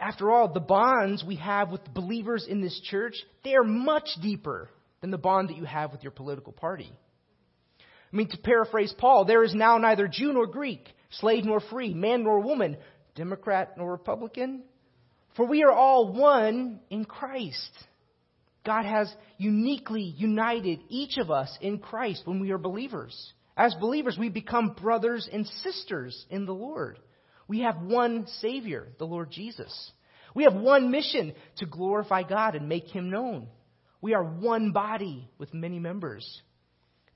After 0.00 0.30
all, 0.30 0.52
the 0.52 0.60
bonds 0.60 1.24
we 1.26 1.36
have 1.36 1.70
with 1.70 1.94
believers 1.94 2.46
in 2.48 2.60
this 2.60 2.78
church, 2.90 3.14
they 3.44 3.54
are 3.54 3.62
much 3.62 4.08
deeper 4.20 4.68
than 5.00 5.10
the 5.10 5.18
bond 5.18 5.50
that 5.50 5.56
you 5.56 5.64
have 5.64 5.92
with 5.92 6.02
your 6.02 6.12
political 6.12 6.52
party. 6.52 6.90
I 7.80 8.16
mean, 8.16 8.28
to 8.28 8.38
paraphrase 8.38 8.94
Paul, 8.96 9.24
there 9.24 9.44
is 9.44 9.54
now 9.54 9.78
neither 9.78 10.08
Jew 10.08 10.32
nor 10.32 10.46
Greek, 10.46 10.88
slave 11.10 11.44
nor 11.44 11.60
free, 11.60 11.94
man 11.94 12.24
nor 12.24 12.40
woman, 12.40 12.76
Democrat 13.14 13.76
nor 13.76 13.90
Republican, 13.92 14.62
for 15.36 15.46
we 15.46 15.62
are 15.62 15.72
all 15.72 16.12
one 16.12 16.80
in 16.90 17.04
Christ. 17.04 17.70
God 18.64 18.84
has 18.84 19.12
uniquely 19.36 20.02
united 20.02 20.80
each 20.88 21.18
of 21.18 21.30
us 21.30 21.56
in 21.60 21.78
Christ 21.78 22.22
when 22.24 22.40
we 22.40 22.50
are 22.50 22.58
believers. 22.58 23.32
As 23.56 23.74
believers, 23.74 24.16
we 24.18 24.30
become 24.30 24.74
brothers 24.80 25.28
and 25.32 25.46
sisters 25.46 26.24
in 26.30 26.46
the 26.46 26.54
Lord. 26.54 26.98
We 27.46 27.60
have 27.60 27.82
one 27.82 28.26
Savior, 28.40 28.88
the 28.98 29.06
Lord 29.06 29.30
Jesus. 29.30 29.92
We 30.34 30.44
have 30.44 30.54
one 30.54 30.90
mission 30.90 31.34
to 31.58 31.66
glorify 31.66 32.22
God 32.22 32.54
and 32.54 32.68
make 32.68 32.88
Him 32.88 33.10
known. 33.10 33.48
We 34.00 34.14
are 34.14 34.24
one 34.24 34.72
body 34.72 35.30
with 35.38 35.54
many 35.54 35.78
members. 35.78 36.42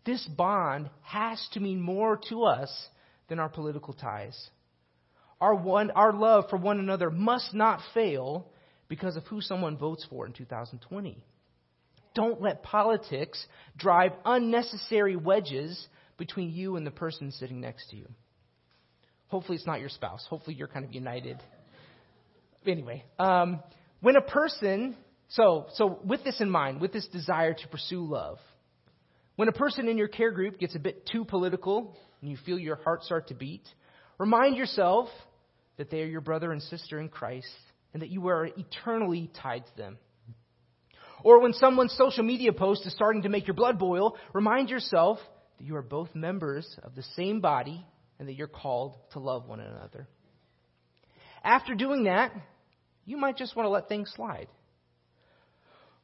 This 0.05 0.25
bond 0.27 0.91
has 1.03 1.45
to 1.53 1.61
mean 1.61 1.81
more 1.81 2.21
to 2.29 2.45
us 2.45 2.71
than 3.29 3.39
our 3.39 3.49
political 3.49 3.95
ties. 3.95 4.51
Our, 5.41 5.55
one, 5.55 5.91
our 5.91 6.13
love 6.13 6.45
for 6.51 6.57
one 6.57 6.79
another 6.79 7.11
must 7.11 7.55
not 7.55 7.81
fail 7.95 8.49
because 8.89 9.17
of 9.17 9.27
who 9.27 9.41
someone 9.41 9.77
votes 9.77 10.07
for 10.09 10.27
in 10.27 10.33
2020. 10.33 11.23
Don't 12.15 12.41
let 12.41 12.63
politics 12.63 13.45
drive 13.77 14.13
unnecessary 14.25 15.17
wedges 15.17 15.89
between 16.17 16.51
you 16.51 16.77
and 16.77 16.87
the 16.87 16.91
person 16.91 17.31
sitting 17.33 17.61
next 17.61 17.91
to 17.91 17.97
you. 17.97 18.09
Hopefully, 19.29 19.57
it's 19.57 19.67
not 19.67 19.81
your 19.81 19.89
spouse. 19.89 20.27
Hopefully, 20.29 20.57
you're 20.57 20.69
kind 20.69 20.85
of 20.85 20.93
united. 20.93 21.39
Anyway, 22.67 23.05
um, 23.19 23.61
when 24.01 24.17
a 24.17 24.21
person, 24.21 24.97
so, 25.29 25.67
so 25.75 26.01
with 26.05 26.25
this 26.25 26.41
in 26.41 26.51
mind, 26.51 26.81
with 26.81 26.93
this 26.93 27.07
desire 27.09 27.55
to 27.55 27.69
pursue 27.69 28.05
love, 28.05 28.39
when 29.37 29.49
a 29.49 29.53
person 29.53 29.89
in 29.89 29.97
your 29.97 30.09
care 30.09 30.33
group 30.33 30.59
gets 30.59 30.75
a 30.75 30.81
bit 30.81 31.07
too 31.07 31.25
political 31.25 31.97
and 32.21 32.31
you 32.31 32.37
feel 32.45 32.59
your 32.59 32.77
heart 32.77 33.05
start 33.05 33.29
to 33.29 33.35
beat, 33.35 33.63
remind 34.19 34.57
yourself 34.57 35.09
that 35.77 35.91
they 35.91 36.03
are 36.03 36.07
your 36.07 36.21
brother 36.21 36.51
and 36.51 36.61
sister 36.63 36.99
in 36.99 37.09
Christ 37.09 37.47
and 37.93 38.03
that 38.03 38.11
you 38.11 38.27
are 38.29 38.47
eternally 38.47 39.31
tied 39.41 39.65
to 39.67 39.77
them. 39.77 39.99
Or 41.23 41.41
when 41.41 41.53
someone's 41.53 41.97
social 41.97 42.25
media 42.25 42.53
post 42.53 42.87
is 42.87 42.93
starting 42.93 43.23
to 43.23 43.29
make 43.29 43.47
your 43.47 43.55
blood 43.55 43.79
boil, 43.79 44.17
remind 44.33 44.71
yourself 44.71 45.19
that 45.59 45.65
you 45.65 45.77
are 45.77 45.83
both 45.83 46.15
members 46.15 46.67
of 46.83 46.95
the 46.95 47.03
same 47.17 47.41
body 47.41 47.85
and 48.19 48.29
that 48.29 48.35
you're 48.35 48.47
called 48.47 48.97
to 49.13 49.19
love 49.19 49.47
one 49.49 49.61
another. 49.61 50.09
After 51.43 51.75
doing 51.75 52.05
that, 52.05 52.33
you 53.05 53.17
might 53.17 53.37
just 53.37 53.57
want 53.57 53.67
to 53.67 53.71
let 53.71 53.89
things 53.89 54.13
slide. 54.15 54.49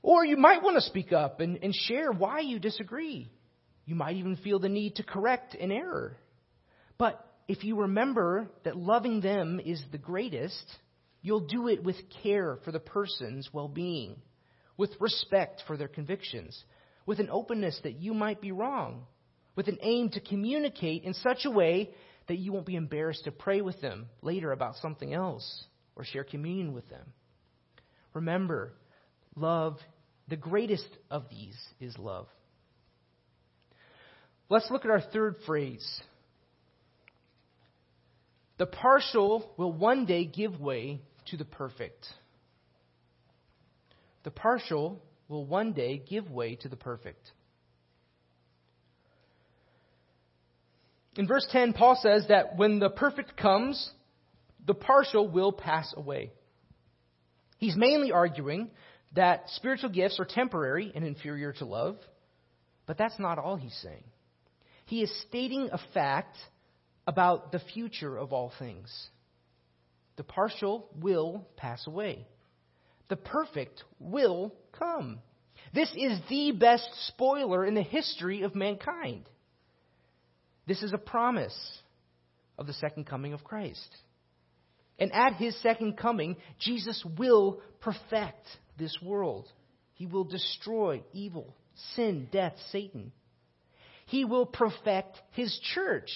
Or 0.02 0.24
you 0.24 0.36
might 0.36 0.62
want 0.62 0.76
to 0.76 0.82
speak 0.82 1.12
up 1.12 1.40
and, 1.40 1.58
and 1.62 1.74
share 1.74 2.12
why 2.12 2.40
you 2.40 2.58
disagree. 2.58 3.30
You 3.86 3.94
might 3.94 4.16
even 4.16 4.36
feel 4.36 4.58
the 4.58 4.68
need 4.68 4.96
to 4.96 5.02
correct 5.02 5.54
an 5.54 5.72
error. 5.72 6.16
But 6.98 7.24
if 7.48 7.64
you 7.64 7.80
remember 7.80 8.48
that 8.64 8.76
loving 8.76 9.20
them 9.20 9.60
is 9.64 9.82
the 9.92 9.98
greatest, 9.98 10.64
you'll 11.22 11.46
do 11.46 11.68
it 11.68 11.82
with 11.82 11.96
care 12.22 12.58
for 12.64 12.72
the 12.72 12.80
person's 12.80 13.48
well 13.52 13.68
being, 13.68 14.16
with 14.76 14.90
respect 15.00 15.62
for 15.66 15.76
their 15.76 15.88
convictions, 15.88 16.64
with 17.06 17.20
an 17.20 17.28
openness 17.30 17.78
that 17.84 18.00
you 18.00 18.14
might 18.14 18.40
be 18.40 18.52
wrong, 18.52 19.06
with 19.56 19.68
an 19.68 19.78
aim 19.82 20.10
to 20.10 20.20
communicate 20.20 21.04
in 21.04 21.14
such 21.14 21.44
a 21.44 21.50
way 21.50 21.90
that 22.28 22.38
you 22.38 22.52
won't 22.52 22.66
be 22.66 22.76
embarrassed 22.76 23.24
to 23.24 23.30
pray 23.30 23.60
with 23.60 23.80
them 23.80 24.06
later 24.22 24.52
about 24.52 24.76
something 24.76 25.12
else 25.12 25.64
or 25.96 26.04
share 26.04 26.24
communion 26.24 26.72
with 26.72 26.88
them. 26.88 27.12
Remember, 28.14 28.72
love, 29.36 29.78
the 30.28 30.36
greatest 30.36 30.88
of 31.10 31.24
these 31.30 31.56
is 31.80 31.96
love. 31.98 32.26
Let's 34.48 34.70
look 34.70 34.84
at 34.84 34.90
our 34.90 35.00
third 35.00 35.36
phrase. 35.46 36.02
The 38.58 38.66
partial 38.66 39.52
will 39.56 39.72
one 39.72 40.06
day 40.06 40.24
give 40.24 40.60
way 40.60 41.00
to 41.26 41.36
the 41.36 41.44
perfect. 41.44 42.06
The 44.24 44.30
partial 44.30 45.02
will 45.28 45.46
one 45.46 45.72
day 45.72 45.98
give 45.98 46.30
way 46.30 46.56
to 46.56 46.68
the 46.68 46.76
perfect. 46.76 47.30
In 51.16 51.28
verse 51.28 51.46
10, 51.50 51.74
Paul 51.74 51.98
says 52.02 52.26
that 52.28 52.56
when 52.56 52.80
the 52.80 52.90
perfect 52.90 53.36
comes, 53.36 53.90
the 54.66 54.74
partial 54.74 55.28
will 55.28 55.52
pass 55.52 55.92
away. 55.96 56.32
He's 57.58 57.76
mainly 57.76 58.10
arguing 58.10 58.70
that 59.14 59.44
spiritual 59.50 59.90
gifts 59.90 60.18
are 60.18 60.24
temporary 60.24 60.90
and 60.94 61.04
inferior 61.04 61.52
to 61.54 61.64
love, 61.64 61.98
but 62.86 62.98
that's 62.98 63.18
not 63.18 63.38
all 63.38 63.56
he's 63.56 63.78
saying. 63.82 64.02
He 64.86 65.02
is 65.02 65.22
stating 65.28 65.70
a 65.72 65.78
fact 65.92 66.36
about 67.06 67.52
the 67.52 67.60
future 67.60 68.16
of 68.16 68.32
all 68.32 68.52
things. 68.58 68.90
The 70.16 70.24
partial 70.24 70.88
will 70.98 71.46
pass 71.56 71.86
away. 71.86 72.26
The 73.08 73.16
perfect 73.16 73.82
will 73.98 74.54
come. 74.72 75.18
This 75.74 75.90
is 75.96 76.18
the 76.28 76.52
best 76.52 76.88
spoiler 77.08 77.64
in 77.64 77.74
the 77.74 77.82
history 77.82 78.42
of 78.42 78.54
mankind. 78.54 79.24
This 80.66 80.82
is 80.82 80.92
a 80.92 80.98
promise 80.98 81.56
of 82.58 82.66
the 82.66 82.72
second 82.74 83.06
coming 83.06 83.32
of 83.32 83.44
Christ. 83.44 83.88
And 84.98 85.12
at 85.12 85.34
his 85.34 85.60
second 85.60 85.96
coming, 85.96 86.36
Jesus 86.58 87.04
will 87.18 87.60
perfect 87.80 88.46
this 88.78 88.96
world. 89.02 89.48
He 89.94 90.06
will 90.06 90.24
destroy 90.24 91.02
evil, 91.12 91.54
sin, 91.94 92.28
death, 92.30 92.54
Satan. 92.70 93.12
He 94.06 94.24
will 94.24 94.46
perfect 94.46 95.20
his 95.32 95.58
church. 95.74 96.10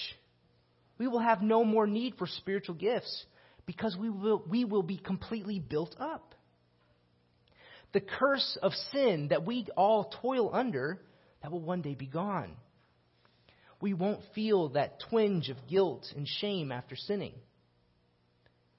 We 0.97 1.07
will 1.07 1.19
have 1.19 1.41
no 1.41 1.63
more 1.63 1.87
need 1.87 2.15
for 2.17 2.27
spiritual 2.27 2.75
gifts 2.75 3.25
because 3.65 3.95
we 3.97 4.09
will, 4.09 4.43
we 4.47 4.65
will 4.65 4.83
be 4.83 4.97
completely 4.97 5.59
built 5.59 5.95
up. 5.99 6.35
The 7.91 8.01
curse 8.01 8.57
of 8.61 8.73
sin 8.91 9.29
that 9.29 9.45
we 9.45 9.67
all 9.75 10.13
toil 10.21 10.51
under, 10.53 11.01
that 11.41 11.51
will 11.51 11.61
one 11.61 11.81
day 11.81 11.95
be 11.95 12.07
gone 12.07 12.55
we 13.81 13.93
won't 13.93 14.21
feel 14.35 14.69
that 14.69 14.99
twinge 15.09 15.49
of 15.49 15.57
guilt 15.67 16.05
and 16.15 16.27
shame 16.27 16.71
after 16.71 16.95
sinning. 16.95 17.33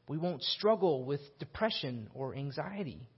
We 0.08 0.18
won't 0.18 0.42
struggle 0.42 1.04
with 1.04 1.20
depression 1.38 2.08
or 2.14 2.34
anxiety. 2.34 3.08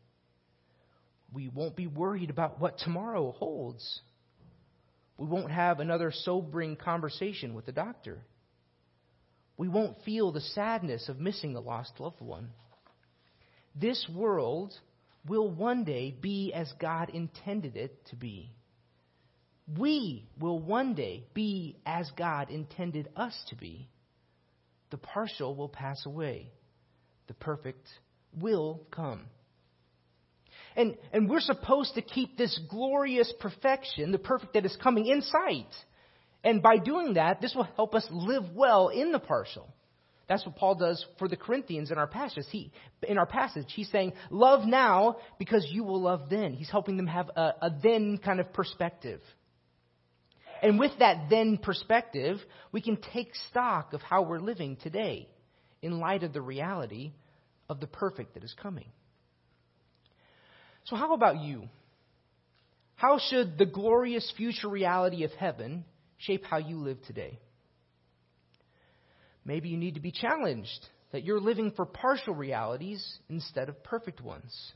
We 1.33 1.48
won't 1.48 1.74
be 1.74 1.87
worried 1.87 2.31
about 2.31 2.61
what 2.61 2.78
tomorrow 2.78 3.33
holds. 3.33 4.00
We 5.16 5.26
won't 5.26 5.50
have 5.50 5.81
another 5.81 6.12
sobering 6.14 6.76
conversation 6.76 7.55
with 7.55 7.66
the 7.66 7.72
doctor. 7.72 8.18
We 9.57 9.68
won't 9.68 10.02
feel 10.05 10.31
the 10.31 10.40
sadness 10.40 11.09
of 11.09 11.18
missing 11.18 11.57
a 11.57 11.61
lost 11.61 11.98
loved 11.98 12.20
one. 12.20 12.50
This 13.74 14.07
world 14.14 14.74
will 15.26 15.48
one 15.48 15.85
day 15.85 16.16
be 16.20 16.52
as 16.52 16.72
God 16.80 17.11
intended 17.11 17.76
it 17.76 18.06
to 18.06 18.16
be 18.16 18.52
we 19.78 20.28
will 20.38 20.58
one 20.58 20.94
day 20.94 21.24
be 21.35 21.76
as 21.87 22.11
God 22.16 22.50
intended 22.50 23.08
us 23.16 23.35
to 23.48 23.56
be. 23.56 23.88
The 24.90 24.98
partial 24.98 25.54
will 25.54 25.68
pass 25.68 26.04
away, 26.04 26.50
the 27.28 27.35
perfect 27.35 27.88
will 28.38 28.82
come. 28.90 29.22
And, 30.76 30.96
and 31.12 31.28
we're 31.28 31.40
supposed 31.40 31.94
to 31.94 32.02
keep 32.02 32.37
this 32.37 32.58
glorious 32.70 33.32
perfection, 33.40 34.12
the 34.12 34.18
perfect 34.18 34.54
that 34.54 34.66
is 34.66 34.76
coming, 34.82 35.06
in 35.06 35.22
sight. 35.22 35.68
And 36.44 36.62
by 36.62 36.78
doing 36.78 37.14
that, 37.14 37.40
this 37.40 37.54
will 37.54 37.68
help 37.76 37.94
us 37.94 38.06
live 38.11 38.44
well 38.54 38.88
in 38.88 39.12
the 39.12 39.18
partial. 39.18 39.68
That's 40.28 40.44
what 40.46 40.56
Paul 40.56 40.76
does 40.76 41.04
for 41.18 41.28
the 41.28 41.37
Corinthians 41.37 41.90
in 41.90 41.98
our 41.98 42.06
passage. 42.06 42.44
He, 42.50 42.72
in 43.06 43.18
our 43.18 43.26
passage, 43.26 43.66
he's 43.74 43.90
saying, 43.90 44.12
"Love 44.30 44.66
now 44.66 45.16
because 45.38 45.66
you 45.70 45.85
will 45.85 46.00
love 46.00 46.30
then." 46.30 46.54
He's 46.54 46.70
helping 46.70 46.96
them 46.96 47.06
have 47.06 47.28
a, 47.37 47.54
a 47.62 47.70
then 47.82 48.18
kind 48.18 48.40
of 48.40 48.52
perspective. 48.52 49.20
And 50.62 50.78
with 50.78 50.92
that 51.00 51.28
then 51.28 51.58
perspective, 51.58 52.38
we 52.70 52.80
can 52.80 52.96
take 53.12 53.35
stock 53.50 53.92
of 53.92 54.00
how 54.00 54.22
we're 54.22 54.38
living 54.38 54.76
today 54.76 55.28
in 55.82 55.98
light 55.98 56.22
of 56.22 56.32
the 56.32 56.40
reality 56.40 57.12
of 57.68 57.80
the 57.80 57.88
perfect 57.88 58.35
that 58.35 58.44
is 58.44 58.54
coming. 58.62 58.87
So, 60.85 60.96
how 60.96 61.12
about 61.14 61.40
you? 61.40 61.68
How 62.94 63.18
should 63.18 63.58
the 63.58 63.66
glorious 63.66 64.32
future 64.37 64.68
reality 64.68 65.24
of 65.24 65.32
heaven 65.32 65.85
shape 66.18 66.44
how 66.44 66.58
you 66.58 66.76
live 66.76 67.02
today? 67.06 67.40
Maybe 69.44 69.68
you 69.68 69.76
need 69.76 69.94
to 69.94 70.00
be 70.00 70.12
challenged 70.12 70.87
that 71.12 71.24
you're 71.24 71.40
living 71.40 71.72
for 71.72 71.85
partial 71.85 72.35
realities 72.35 73.05
instead 73.28 73.68
of 73.68 73.83
perfect 73.85 74.20
ones. 74.20 74.72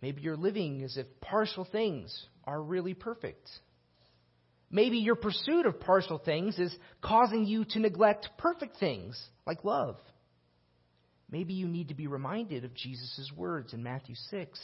Maybe 0.00 0.22
you're 0.22 0.36
living 0.36 0.82
as 0.82 0.96
if 0.96 1.06
partial 1.20 1.64
things 1.64 2.14
are 2.44 2.62
really 2.62 2.94
perfect. 2.94 3.48
Maybe 4.70 4.98
your 4.98 5.14
pursuit 5.14 5.66
of 5.66 5.80
partial 5.80 6.18
things 6.18 6.58
is 6.58 6.74
causing 7.00 7.46
you 7.46 7.64
to 7.70 7.78
neglect 7.78 8.28
perfect 8.38 8.78
things 8.78 9.20
like 9.46 9.64
love. 9.64 9.96
Maybe 11.30 11.54
you 11.54 11.66
need 11.66 11.88
to 11.88 11.94
be 11.94 12.06
reminded 12.06 12.64
of 12.64 12.74
Jesus' 12.74 13.32
words 13.36 13.72
in 13.72 13.82
Matthew 13.82 14.14
6. 14.30 14.60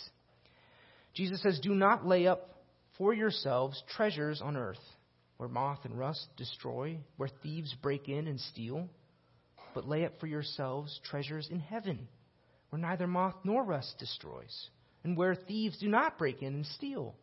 Jesus 1.15 1.43
says, 1.43 1.59
Do 1.61 1.75
not 1.75 2.07
lay 2.07 2.27
up 2.27 2.63
for 2.99 3.15
yourselves 3.15 3.83
treasures 3.97 4.43
on 4.43 4.57
earth, 4.57 4.79
where 5.41 5.49
moth 5.49 5.87
and 5.87 5.99
rust 5.99 6.27
destroy, 6.37 6.99
where 7.17 7.31
thieves 7.43 7.75
break 7.81 8.11
in 8.11 8.27
and 8.27 8.39
steal, 8.39 8.87
but 9.75 9.89
lay 9.89 10.05
up 10.05 10.21
for 10.21 10.27
yourselves 10.27 11.01
treasures 11.03 11.49
in 11.51 11.59
heaven, 11.59 12.07
where 12.69 12.79
neither 12.79 13.07
moth 13.07 13.37
nor 13.43 13.65
rust 13.65 13.95
destroys, 13.99 14.69
and 15.03 15.17
where 15.17 15.35
thieves 15.35 15.79
do 15.79 15.89
not 15.89 16.19
break 16.19 16.43
in 16.43 16.53
and 16.53 16.67
steal. 16.67 17.15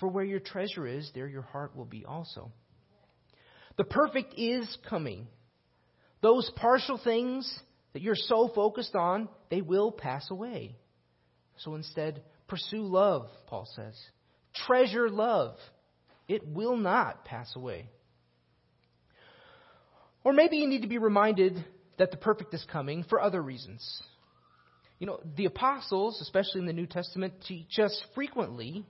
For 0.00 0.08
where 0.08 0.24
your 0.24 0.40
treasure 0.40 0.86
is, 0.86 1.10
there 1.14 1.28
your 1.28 1.42
heart 1.42 1.76
will 1.76 1.84
be 1.84 2.06
also. 2.06 2.50
The 3.76 3.84
perfect 3.84 4.38
is 4.38 4.78
coming. 4.88 5.26
Those 6.22 6.50
partial 6.56 6.96
things 6.96 7.46
that 7.92 8.00
you're 8.00 8.14
so 8.16 8.52
focused 8.54 8.94
on, 8.94 9.28
they 9.50 9.60
will 9.60 9.92
pass 9.92 10.30
away. 10.30 10.76
So 11.58 11.74
instead, 11.74 12.22
pursue 12.48 12.86
love, 12.86 13.28
Paul 13.48 13.68
says. 13.76 14.00
Treasure 14.66 15.10
love. 15.10 15.56
It 16.28 16.46
will 16.46 16.76
not 16.76 17.24
pass 17.24 17.54
away. 17.54 17.88
Or 20.24 20.32
maybe 20.32 20.56
you 20.56 20.68
need 20.68 20.82
to 20.82 20.88
be 20.88 20.98
reminded 20.98 21.64
that 21.98 22.10
the 22.10 22.16
perfect 22.16 22.54
is 22.54 22.64
coming 22.72 23.04
for 23.04 23.20
other 23.20 23.42
reasons. 23.42 24.02
You 24.98 25.06
know, 25.06 25.20
the 25.36 25.44
apostles, 25.44 26.20
especially 26.20 26.60
in 26.60 26.66
the 26.66 26.72
New 26.72 26.86
Testament, 26.86 27.34
teach 27.46 27.78
us 27.78 28.02
frequently 28.14 28.86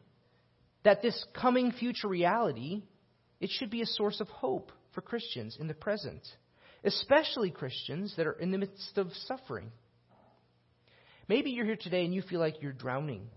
that 0.85 1.03
this 1.03 1.25
coming 1.35 1.73
future 1.73 2.09
reality, 2.09 2.83
it 3.41 3.51
should 3.51 3.71
be 3.71 3.83
a 3.83 3.87
source 3.87 4.21
of 4.21 4.29
hope 4.29 4.71
for 4.93 5.01
Christians 5.01 5.57
in 5.59 5.67
the 5.67 5.75
present, 5.75 6.23
especially 6.85 7.51
Christians 7.51 8.15
that 8.17 8.27
are 8.27 8.33
in 8.33 8.53
the 8.53 8.59
midst 8.59 8.97
of 8.97 9.09
suffering. 9.27 9.73
Maybe 11.27 11.51
you're 11.51 11.65
here 11.65 11.79
today 11.81 12.05
and 12.05 12.15
you 12.15 12.23
feel 12.23 12.41
like 12.41 12.63
you're 12.63 12.73
drowning. 12.73 13.29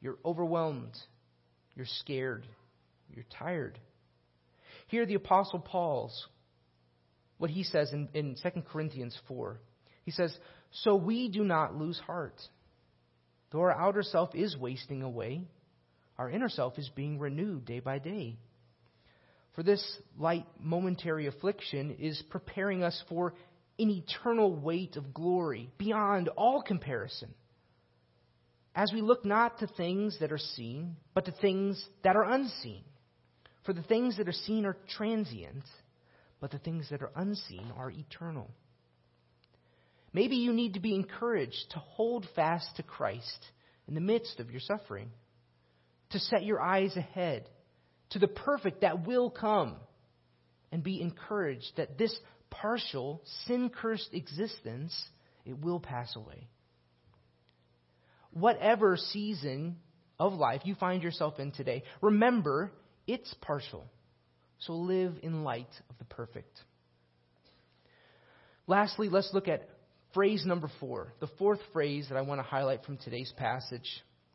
You're 0.00 0.18
overwhelmed. 0.24 0.96
You're 1.74 1.86
scared. 1.86 2.46
You're 3.14 3.24
tired. 3.38 3.78
Here, 4.88 5.06
the 5.06 5.14
Apostle 5.14 5.60
Paul's, 5.60 6.26
what 7.38 7.50
he 7.50 7.62
says 7.62 7.92
in, 7.92 8.08
in 8.14 8.36
2 8.42 8.62
Corinthians 8.70 9.16
4. 9.28 9.60
He 10.04 10.10
says, 10.10 10.36
So 10.70 10.96
we 10.96 11.28
do 11.28 11.44
not 11.44 11.76
lose 11.76 11.98
heart. 11.98 12.40
Though 13.50 13.60
our 13.60 13.72
outer 13.72 14.02
self 14.02 14.34
is 14.34 14.56
wasting 14.56 15.02
away, 15.02 15.44
our 16.18 16.30
inner 16.30 16.48
self 16.48 16.78
is 16.78 16.90
being 16.94 17.18
renewed 17.18 17.64
day 17.64 17.80
by 17.80 17.98
day. 17.98 18.38
For 19.54 19.62
this 19.62 19.84
light 20.18 20.46
momentary 20.58 21.26
affliction 21.26 21.96
is 21.98 22.22
preparing 22.30 22.82
us 22.82 23.02
for 23.08 23.34
an 23.78 23.90
eternal 23.90 24.54
weight 24.54 24.96
of 24.96 25.12
glory 25.12 25.70
beyond 25.78 26.28
all 26.28 26.62
comparison. 26.62 27.34
As 28.74 28.90
we 28.92 29.02
look 29.02 29.24
not 29.24 29.58
to 29.58 29.66
things 29.66 30.16
that 30.20 30.32
are 30.32 30.38
seen, 30.38 30.96
but 31.14 31.26
to 31.26 31.32
things 31.32 31.84
that 32.04 32.16
are 32.16 32.24
unseen. 32.24 32.82
For 33.64 33.72
the 33.72 33.82
things 33.82 34.16
that 34.16 34.28
are 34.28 34.32
seen 34.32 34.66
are 34.66 34.76
transient, 34.96 35.64
but 36.40 36.50
the 36.50 36.58
things 36.58 36.88
that 36.90 37.02
are 37.02 37.12
unseen 37.14 37.72
are 37.76 37.90
eternal. 37.90 38.50
Maybe 40.12 40.36
you 40.36 40.52
need 40.52 40.74
to 40.74 40.80
be 40.80 40.94
encouraged 40.94 41.70
to 41.70 41.78
hold 41.78 42.26
fast 42.34 42.76
to 42.76 42.82
Christ 42.82 43.46
in 43.88 43.94
the 43.94 44.00
midst 44.00 44.40
of 44.40 44.50
your 44.50 44.60
suffering, 44.60 45.10
to 46.10 46.18
set 46.18 46.44
your 46.44 46.60
eyes 46.60 46.96
ahead 46.96 47.48
to 48.10 48.18
the 48.18 48.28
perfect 48.28 48.82
that 48.82 49.06
will 49.06 49.30
come, 49.30 49.76
and 50.70 50.82
be 50.82 51.00
encouraged 51.00 51.72
that 51.76 51.96
this 51.98 52.14
partial, 52.50 53.22
sin 53.46 53.70
cursed 53.70 54.12
existence, 54.12 54.94
it 55.46 55.58
will 55.58 55.80
pass 55.80 56.14
away. 56.16 56.48
Whatever 58.32 58.96
season 58.96 59.76
of 60.18 60.34
life 60.34 60.62
you 60.64 60.74
find 60.74 61.02
yourself 61.02 61.38
in 61.38 61.52
today, 61.52 61.84
remember 62.00 62.72
it's 63.06 63.34
partial. 63.40 63.84
So 64.60 64.74
live 64.74 65.14
in 65.22 65.44
light 65.44 65.70
of 65.90 65.98
the 65.98 66.04
perfect. 66.04 66.60
Lastly, 68.66 69.08
let's 69.08 69.30
look 69.32 69.48
at 69.48 69.68
phrase 70.14 70.44
number 70.46 70.70
four, 70.78 71.12
the 71.20 71.26
fourth 71.38 71.60
phrase 71.72 72.06
that 72.08 72.16
I 72.16 72.22
want 72.22 72.38
to 72.38 72.44
highlight 72.44 72.84
from 72.84 72.96
today's 72.98 73.32
passage. 73.36 73.88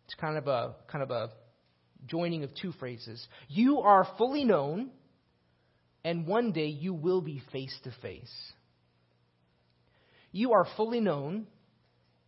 It's 0.06 0.16
kind 0.16 0.38
of 0.38 0.48
a 0.48 0.76
kind 0.92 1.04
of 1.04 1.12
a 1.12 1.30
joining 2.06 2.44
of 2.44 2.54
two 2.56 2.72
phrases. 2.74 3.26
You 3.48 3.80
are 3.80 4.08
fully 4.18 4.44
known, 4.44 4.90
and 6.04 6.28
one 6.28 6.52
day 6.52 6.68
you 6.68 6.94
will 6.94 7.22
be 7.22 7.42
face 7.52 7.78
to 7.84 7.92
face. 8.02 8.34
You 10.32 10.54
are 10.54 10.68
fully 10.76 11.00
known, 11.00 11.48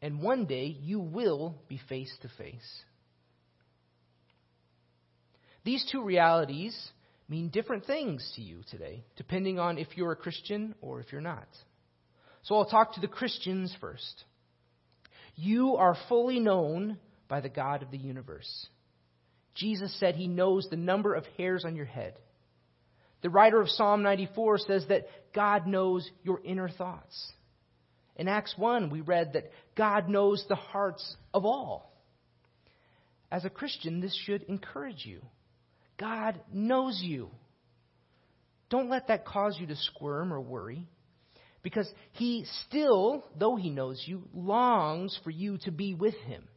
and 0.02 0.22
one 0.22 0.46
day 0.46 0.78
you 0.82 1.00
will 1.00 1.56
be 1.68 1.80
face 1.90 2.12
to 2.22 2.30
face. 2.38 2.82
These 5.64 5.88
two 5.92 6.04
realities 6.04 6.76
mean 7.28 7.50
different 7.50 7.86
things 7.86 8.32
to 8.36 8.42
you 8.42 8.62
today, 8.72 9.04
depending 9.16 9.60
on 9.60 9.78
if 9.78 9.88
you're 9.96 10.12
a 10.12 10.18
Christian 10.18 10.76
or 10.82 11.00
if 11.00 11.12
you're 11.12 11.22
not. 11.22 11.48
So 12.44 12.56
I'll 12.56 12.66
talk 12.66 12.94
to 12.94 13.02
the 13.02 13.08
Christians 13.08 13.76
first. 13.80 14.24
You 15.36 15.76
are 15.76 15.98
fully 16.08 16.40
known 16.40 16.98
by 17.28 17.42
the 17.42 17.50
God 17.50 17.84
of 17.84 17.92
the 17.92 17.98
universe. 17.98 18.68
Jesus 19.56 19.98
said 20.00 20.16
he 20.16 20.28
knows 20.28 20.68
the 20.70 20.78
number 20.78 21.14
of 21.14 21.26
hairs 21.38 21.66
on 21.66 21.76
your 21.76 21.86
head. 21.86 22.14
The 23.22 23.30
writer 23.30 23.60
of 23.60 23.70
Psalm 23.70 24.02
94 24.02 24.60
says 24.60 24.86
that 24.88 25.08
God 25.34 25.68
knows 25.68 26.10
your 26.24 26.42
inner 26.44 26.70
thoughts. 26.70 27.32
In 28.16 28.28
Acts 28.28 28.54
1, 28.58 28.90
we 28.90 29.02
read 29.02 29.34
that 29.34 29.52
God 29.76 30.10
knows 30.10 30.46
the 30.48 30.56
hearts 30.56 31.16
of 31.34 31.46
all. 31.46 31.94
As 33.32 33.46
a 33.46 33.50
Christian, 33.50 34.00
this 34.00 34.18
should 34.26 34.44
encourage 34.44 35.06
you. 35.06 35.22
God 36.00 36.40
knows 36.52 37.00
you. 37.04 37.30
Don't 38.70 38.90
let 38.90 39.08
that 39.08 39.26
cause 39.26 39.58
you 39.60 39.68
to 39.68 39.76
squirm 39.76 40.32
or 40.32 40.40
worry, 40.40 40.88
because 41.64 41.92
He 42.14 42.46
still, 42.68 43.26
though 43.38 43.56
He 43.56 43.70
knows 43.70 44.02
you, 44.06 44.24
longs 44.34 45.20
for 45.24 45.32
you 45.32 45.58
to 45.64 45.72
be 45.72 45.94
with 45.94 46.16
Him. 46.26 46.48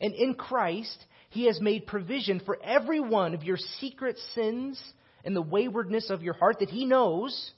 And 0.00 0.14
in 0.14 0.34
Christ, 0.34 0.96
He 1.30 1.46
has 1.46 1.60
made 1.60 1.86
provision 1.86 2.40
for 2.44 2.58
every 2.62 3.00
one 3.00 3.34
of 3.34 3.42
your 3.42 3.56
secret 3.80 4.16
sins 4.34 4.82
and 5.24 5.34
the 5.34 5.42
waywardness 5.42 6.10
of 6.10 6.22
your 6.22 6.34
heart 6.34 6.58
that 6.60 6.70
He 6.70 6.84
knows 6.84 7.52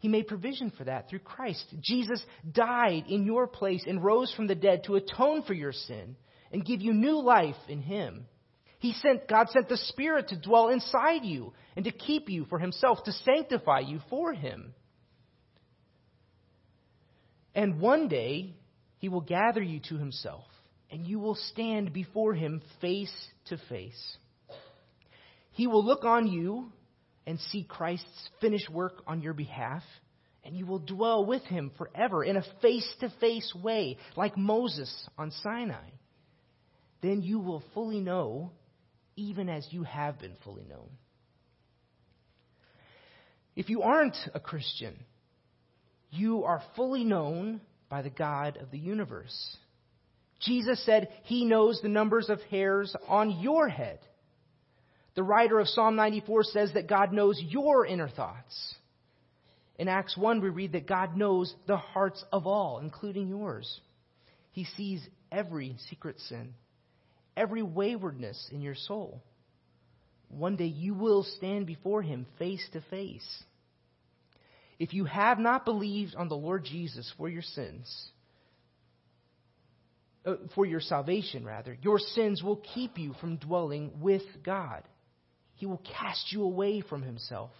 he 0.00 0.08
made 0.08 0.28
provision 0.28 0.70
for 0.76 0.84
that 0.84 1.08
through 1.08 1.20
Christ. 1.20 1.64
Jesus 1.80 2.24
died 2.50 3.04
in 3.08 3.24
your 3.24 3.46
place 3.46 3.84
and 3.86 4.02
rose 4.02 4.32
from 4.34 4.46
the 4.46 4.54
dead 4.54 4.84
to 4.84 4.94
atone 4.94 5.42
for 5.42 5.54
your 5.54 5.72
sin 5.72 6.16
and 6.52 6.64
give 6.64 6.80
you 6.80 6.92
new 6.92 7.20
life 7.20 7.56
in 7.68 7.82
Him. 7.82 8.26
He 8.78 8.92
sent, 8.92 9.28
God 9.28 9.48
sent 9.50 9.68
the 9.68 9.76
Spirit 9.76 10.28
to 10.28 10.36
dwell 10.36 10.68
inside 10.68 11.24
you 11.24 11.52
and 11.76 11.84
to 11.84 11.90
keep 11.90 12.28
you 12.28 12.44
for 12.44 12.58
Himself, 12.58 13.02
to 13.04 13.12
sanctify 13.12 13.80
you 13.80 14.00
for 14.08 14.32
Him. 14.32 14.72
And 17.54 17.80
one 17.80 18.08
day, 18.08 18.54
He 18.98 19.08
will 19.08 19.20
gather 19.20 19.62
you 19.62 19.80
to 19.88 19.96
Himself, 19.98 20.44
and 20.90 21.06
you 21.06 21.18
will 21.18 21.34
stand 21.34 21.92
before 21.92 22.34
Him 22.34 22.62
face 22.80 23.12
to 23.46 23.58
face. 23.68 24.16
He 25.52 25.66
will 25.66 25.84
look 25.84 26.04
on 26.04 26.28
you 26.28 26.70
and 27.26 27.40
see 27.40 27.64
Christ's 27.64 28.30
finished 28.40 28.70
work 28.70 29.02
on 29.06 29.20
your 29.20 29.34
behalf, 29.34 29.82
and 30.44 30.56
you 30.56 30.64
will 30.64 30.78
dwell 30.78 31.26
with 31.26 31.42
him 31.42 31.72
forever 31.76 32.24
in 32.24 32.36
a 32.36 32.44
face 32.62 32.88
to 33.00 33.12
face 33.20 33.52
way, 33.54 33.98
like 34.16 34.38
Moses 34.38 35.08
on 35.18 35.30
Sinai. 35.42 35.90
Then 37.02 37.20
you 37.22 37.38
will 37.38 37.62
fully 37.74 38.00
know, 38.00 38.52
even 39.18 39.48
as 39.48 39.66
you 39.70 39.82
have 39.82 40.20
been 40.20 40.36
fully 40.44 40.64
known. 40.64 40.88
If 43.56 43.68
you 43.68 43.82
aren't 43.82 44.16
a 44.32 44.38
Christian, 44.38 44.94
you 46.10 46.44
are 46.44 46.62
fully 46.76 47.02
known 47.02 47.60
by 47.90 48.02
the 48.02 48.10
God 48.10 48.56
of 48.56 48.70
the 48.70 48.78
universe. 48.78 49.56
Jesus 50.40 50.84
said 50.86 51.08
he 51.24 51.44
knows 51.44 51.80
the 51.82 51.88
numbers 51.88 52.28
of 52.28 52.40
hairs 52.42 52.94
on 53.08 53.40
your 53.40 53.68
head. 53.68 53.98
The 55.16 55.24
writer 55.24 55.58
of 55.58 55.66
Psalm 55.66 55.96
94 55.96 56.44
says 56.44 56.72
that 56.74 56.88
God 56.88 57.12
knows 57.12 57.42
your 57.44 57.84
inner 57.84 58.08
thoughts. 58.08 58.76
In 59.80 59.88
Acts 59.88 60.16
1, 60.16 60.40
we 60.40 60.48
read 60.48 60.72
that 60.72 60.86
God 60.86 61.16
knows 61.16 61.52
the 61.66 61.76
hearts 61.76 62.24
of 62.32 62.46
all, 62.46 62.78
including 62.78 63.26
yours. 63.26 63.80
He 64.52 64.64
sees 64.76 65.04
every 65.32 65.76
secret 65.90 66.20
sin, 66.28 66.54
every 67.38 67.62
waywardness 67.62 68.48
in 68.52 68.60
your 68.60 68.74
soul. 68.74 69.22
One 70.28 70.56
day 70.56 70.66
you 70.66 70.94
will 70.94 71.22
stand 71.22 71.66
before 71.66 72.02
Him 72.02 72.26
face 72.38 72.66
to 72.72 72.82
face. 72.90 73.42
If 74.78 74.92
you 74.92 75.06
have 75.06 75.38
not 75.38 75.64
believed 75.64 76.14
on 76.14 76.28
the 76.28 76.36
Lord 76.36 76.64
Jesus 76.64 77.10
for 77.16 77.28
your 77.28 77.42
sins, 77.42 78.10
uh, 80.26 80.34
for 80.54 80.66
your 80.66 80.80
salvation, 80.80 81.44
rather, 81.44 81.76
your 81.80 81.98
sins 81.98 82.42
will 82.42 82.62
keep 82.74 82.98
you 82.98 83.14
from 83.20 83.36
dwelling 83.36 83.92
with 84.00 84.22
God. 84.44 84.82
He 85.54 85.66
will 85.66 85.82
cast 85.98 86.30
you 86.32 86.42
away 86.42 86.82
from 86.82 87.02
himself. 87.02 87.50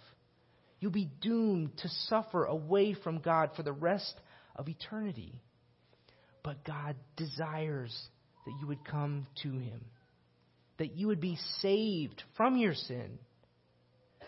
You'll 0.79 0.91
be 0.91 1.09
doomed 1.21 1.77
to 1.79 1.89
suffer 2.07 2.45
away 2.45 2.93
from 2.93 3.19
God 3.19 3.51
for 3.55 3.63
the 3.63 3.73
rest 3.73 4.13
of 4.55 4.69
eternity. 4.69 5.41
But 6.43 6.63
God 6.63 6.95
desires 7.17 7.93
that 8.49 8.59
you 8.59 8.65
would 8.65 8.83
come 8.83 9.27
to 9.43 9.51
him, 9.51 9.79
that 10.79 10.95
you 10.95 11.07
would 11.07 11.21
be 11.21 11.37
saved 11.59 12.23
from 12.35 12.57
your 12.57 12.73
sin, 12.73 13.19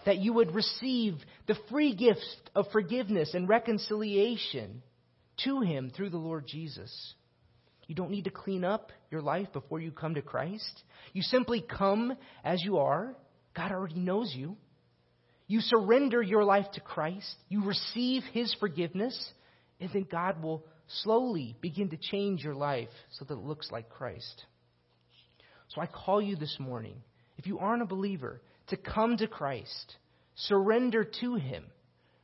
that 0.06 0.20
you 0.20 0.34
would 0.34 0.54
receive 0.54 1.16
the 1.48 1.58
free 1.72 1.96
gift 1.96 2.52
of 2.54 2.68
forgiveness 2.72 3.34
and 3.34 3.50
reconciliation 3.50 4.84
to 5.44 5.62
him 5.62 5.90
through 5.90 6.12
the 6.12 6.18
Lord 6.18 6.46
Jesus. 6.48 6.92
You 7.88 7.96
don't 7.96 8.12
need 8.12 8.26
to 8.26 8.30
clean 8.30 8.64
up 8.64 8.92
your 9.10 9.22
life 9.22 9.52
before 9.54 9.80
you 9.80 9.92
come 9.92 10.14
to 10.14 10.22
Christ. 10.22 10.84
You 11.14 11.24
simply 11.24 11.66
come 11.68 12.16
as 12.44 12.64
you 12.64 12.78
are 12.78 13.16
God 13.56 13.72
already 13.72 14.00
knows 14.00 14.34
you. 14.36 14.56
You 15.48 15.60
surrender 15.62 16.22
your 16.22 16.46
life 16.46 16.68
to 16.74 16.80
Christ, 16.80 17.36
you 17.50 17.66
receive 17.66 18.24
His 18.32 18.56
forgiveness, 18.60 19.32
and 19.80 19.90
then 19.92 20.08
God 20.10 20.42
will 20.42 20.64
slowly 21.04 21.56
begin 21.62 21.90
to 21.90 21.98
change 21.98 22.44
your 22.44 22.56
life 22.56 22.90
so 23.12 23.26
that 23.26 23.34
it 23.34 23.44
looks 23.44 23.72
like 23.72 23.90
Christ. 23.90 24.46
So 25.70 25.82
I 25.82 25.88
call 25.88 26.22
you 26.22 26.36
this 26.36 26.58
morning, 26.60 26.96
if 27.38 27.48
you 27.48 27.60
aren't 27.60 27.82
a 27.82 27.86
believer, 27.86 28.42
to 28.68 28.78
come 28.78 29.18
to 29.18 29.28
Christ, 29.28 29.96
surrender 30.36 31.06
to 31.22 31.36
Him, 31.36 31.66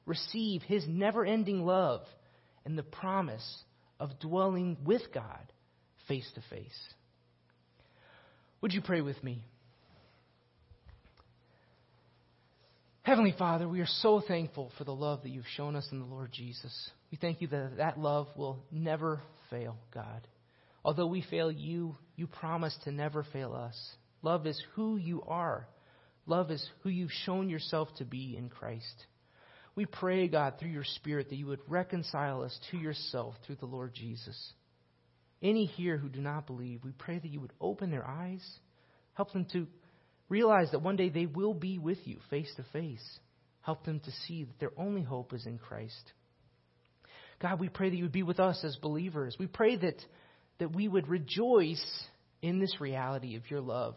receive 0.05 0.61
His 0.63 0.85
never 0.87 1.25
ending 1.25 1.65
love, 1.65 2.01
and 2.65 2.77
the 2.77 2.83
promise 2.83 3.63
of 3.99 4.19
dwelling 4.19 4.77
with 4.83 5.13
God 5.13 5.51
face 6.07 6.29
to 6.35 6.41
face. 6.49 6.79
Would 8.61 8.73
you 8.73 8.81
pray 8.81 9.01
with 9.01 9.23
me? 9.23 9.43
Heavenly 13.07 13.33
Father, 13.39 13.69
we 13.69 13.79
are 13.79 13.87
so 14.01 14.19
thankful 14.19 14.69
for 14.77 14.83
the 14.83 14.93
love 14.93 15.23
that 15.23 15.29
you've 15.29 15.45
shown 15.55 15.77
us 15.77 15.87
in 15.93 15.99
the 15.99 16.05
Lord 16.05 16.29
Jesus. 16.33 16.91
We 17.09 17.17
thank 17.17 17.39
you 17.39 17.47
that 17.47 17.77
that 17.77 17.97
love 17.97 18.27
will 18.35 18.59
never 18.69 19.21
fail, 19.49 19.77
God. 19.93 20.27
Although 20.83 21.07
we 21.07 21.21
fail 21.21 21.49
you, 21.49 21.95
you 22.17 22.27
promise 22.27 22.77
to 22.83 22.91
never 22.91 23.25
fail 23.31 23.53
us. 23.53 23.81
Love 24.23 24.45
is 24.45 24.61
who 24.73 24.97
you 24.97 25.23
are. 25.25 25.69
Love 26.25 26.51
is 26.51 26.69
who 26.83 26.89
you've 26.89 27.13
shown 27.23 27.47
yourself 27.49 27.87
to 27.99 28.03
be 28.03 28.35
in 28.37 28.49
Christ. 28.49 29.05
We 29.73 29.85
pray, 29.85 30.27
God, 30.27 30.55
through 30.59 30.71
your 30.71 30.83
Spirit, 30.83 31.29
that 31.29 31.37
you 31.37 31.45
would 31.45 31.61
reconcile 31.69 32.41
us 32.41 32.59
to 32.71 32.77
yourself 32.77 33.35
through 33.45 33.55
the 33.61 33.67
Lord 33.67 33.93
Jesus. 33.93 34.51
Any 35.41 35.65
here 35.65 35.95
who 35.95 36.09
do 36.09 36.19
not 36.19 36.45
believe, 36.45 36.83
we 36.83 36.91
pray 36.91 37.19
that 37.19 37.31
you 37.31 37.39
would 37.39 37.53
open 37.61 37.89
their 37.89 38.05
eyes, 38.05 38.45
help 39.13 39.31
them 39.31 39.45
to 39.53 39.65
realize 40.29 40.71
that 40.71 40.81
one 40.81 40.95
day 40.95 41.09
they 41.09 41.25
will 41.25 41.53
be 41.53 41.77
with 41.77 41.99
you 42.05 42.19
face 42.29 42.51
to 42.55 42.63
face. 42.73 43.19
Help 43.61 43.85
them 43.85 43.99
to 43.99 44.11
see 44.27 44.45
that 44.45 44.59
their 44.59 44.71
only 44.77 45.03
hope 45.03 45.33
is 45.33 45.45
in 45.45 45.57
Christ. 45.57 46.13
God, 47.39 47.59
we 47.59 47.69
pray 47.69 47.89
that 47.89 47.95
you 47.95 48.03
would 48.03 48.11
be 48.11 48.23
with 48.23 48.39
us 48.39 48.63
as 48.63 48.75
believers. 48.77 49.35
We 49.39 49.47
pray 49.47 49.75
that, 49.75 50.03
that 50.59 50.73
we 50.73 50.87
would 50.87 51.07
rejoice 51.07 51.85
in 52.41 52.59
this 52.59 52.79
reality 52.79 53.35
of 53.35 53.49
your 53.49 53.61
love. 53.61 53.95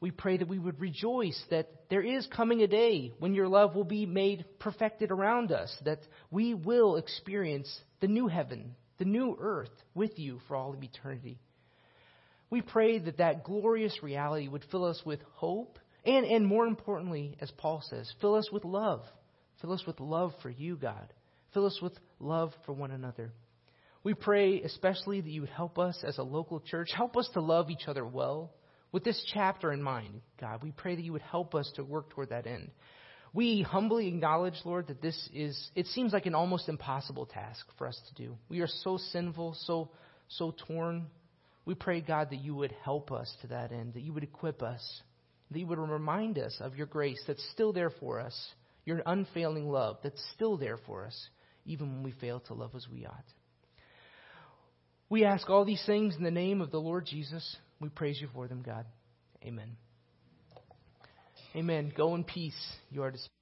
We 0.00 0.10
pray 0.10 0.38
that 0.38 0.48
we 0.48 0.58
would 0.58 0.80
rejoice 0.80 1.38
that 1.50 1.68
there 1.90 2.02
is 2.02 2.26
coming 2.34 2.62
a 2.62 2.66
day 2.66 3.12
when 3.18 3.34
your 3.34 3.48
love 3.48 3.74
will 3.74 3.84
be 3.84 4.06
made 4.06 4.44
perfected 4.58 5.10
around 5.10 5.52
us, 5.52 5.74
that 5.84 6.00
we 6.30 6.54
will 6.54 6.96
experience 6.96 7.80
the 8.00 8.08
new 8.08 8.26
heaven, 8.26 8.76
the 8.98 9.04
new 9.04 9.36
earth 9.38 9.72
with 9.94 10.18
you 10.18 10.40
for 10.48 10.56
all 10.56 10.72
of 10.72 10.82
eternity. 10.82 11.38
We 12.50 12.62
pray 12.62 12.98
that 12.98 13.18
that 13.18 13.44
glorious 13.44 14.02
reality 14.02 14.48
would 14.48 14.64
fill 14.70 14.84
us 14.84 15.00
with 15.04 15.20
hope 15.34 15.78
and, 16.04 16.24
and 16.24 16.46
more 16.46 16.66
importantly, 16.66 17.36
as 17.40 17.50
Paul 17.52 17.82
says, 17.88 18.10
fill 18.20 18.34
us 18.34 18.50
with 18.50 18.64
love. 18.64 19.02
Fill 19.60 19.72
us 19.72 19.84
with 19.86 20.00
love 20.00 20.32
for 20.42 20.50
you, 20.50 20.76
God. 20.76 21.12
Fill 21.52 21.66
us 21.66 21.78
with 21.82 21.92
love 22.18 22.52
for 22.64 22.72
one 22.72 22.90
another. 22.90 23.32
We 24.02 24.14
pray 24.14 24.62
especially 24.62 25.20
that 25.20 25.28
you 25.28 25.42
would 25.42 25.50
help 25.50 25.78
us 25.78 26.02
as 26.06 26.16
a 26.16 26.22
local 26.22 26.60
church, 26.60 26.88
help 26.94 27.16
us 27.16 27.28
to 27.34 27.40
love 27.40 27.70
each 27.70 27.86
other 27.86 28.06
well. 28.06 28.54
With 28.92 29.04
this 29.04 29.22
chapter 29.34 29.72
in 29.72 29.82
mind, 29.82 30.22
God, 30.40 30.62
we 30.62 30.72
pray 30.72 30.96
that 30.96 31.02
you 31.02 31.12
would 31.12 31.22
help 31.22 31.54
us 31.54 31.70
to 31.76 31.84
work 31.84 32.10
toward 32.10 32.30
that 32.30 32.46
end. 32.46 32.70
We 33.32 33.62
humbly 33.62 34.08
acknowledge, 34.08 34.54
Lord, 34.64 34.88
that 34.88 35.02
this 35.02 35.28
is, 35.32 35.70
it 35.76 35.86
seems 35.86 36.12
like 36.12 36.26
an 36.26 36.34
almost 36.34 36.68
impossible 36.68 37.26
task 37.26 37.64
for 37.78 37.86
us 37.86 38.00
to 38.08 38.22
do. 38.22 38.36
We 38.48 38.60
are 38.60 38.66
so 38.66 38.96
sinful, 38.96 39.56
so, 39.66 39.90
so 40.28 40.54
torn 40.66 41.06
we 41.70 41.76
pray, 41.76 42.00
God, 42.00 42.30
that 42.30 42.40
you 42.40 42.52
would 42.56 42.74
help 42.82 43.12
us 43.12 43.32
to 43.42 43.46
that 43.46 43.70
end, 43.70 43.94
that 43.94 44.02
you 44.02 44.12
would 44.12 44.24
equip 44.24 44.60
us, 44.60 45.02
that 45.52 45.58
you 45.60 45.68
would 45.68 45.78
remind 45.78 46.36
us 46.36 46.56
of 46.58 46.74
your 46.74 46.88
grace 46.88 47.22
that's 47.28 47.48
still 47.52 47.72
there 47.72 47.90
for 47.90 48.18
us, 48.18 48.34
your 48.84 49.00
unfailing 49.06 49.68
love 49.68 49.98
that's 50.02 50.20
still 50.34 50.56
there 50.56 50.78
for 50.84 51.06
us, 51.06 51.28
even 51.64 51.92
when 51.92 52.02
we 52.02 52.10
fail 52.10 52.40
to 52.40 52.54
love 52.54 52.72
as 52.74 52.88
we 52.92 53.06
ought. 53.06 53.22
We 55.08 55.24
ask 55.24 55.48
all 55.48 55.64
these 55.64 55.84
things 55.86 56.16
in 56.16 56.24
the 56.24 56.30
name 56.32 56.60
of 56.60 56.72
the 56.72 56.80
Lord 56.80 57.06
Jesus. 57.06 57.56
We 57.78 57.88
praise 57.88 58.20
you 58.20 58.26
for 58.34 58.48
them, 58.48 58.62
God. 58.66 58.84
Amen. 59.44 59.76
Amen. 61.54 61.92
Go 61.96 62.16
in 62.16 62.24
peace. 62.24 62.60
You 62.90 63.04
are 63.04 63.12
dismissed. 63.12 63.39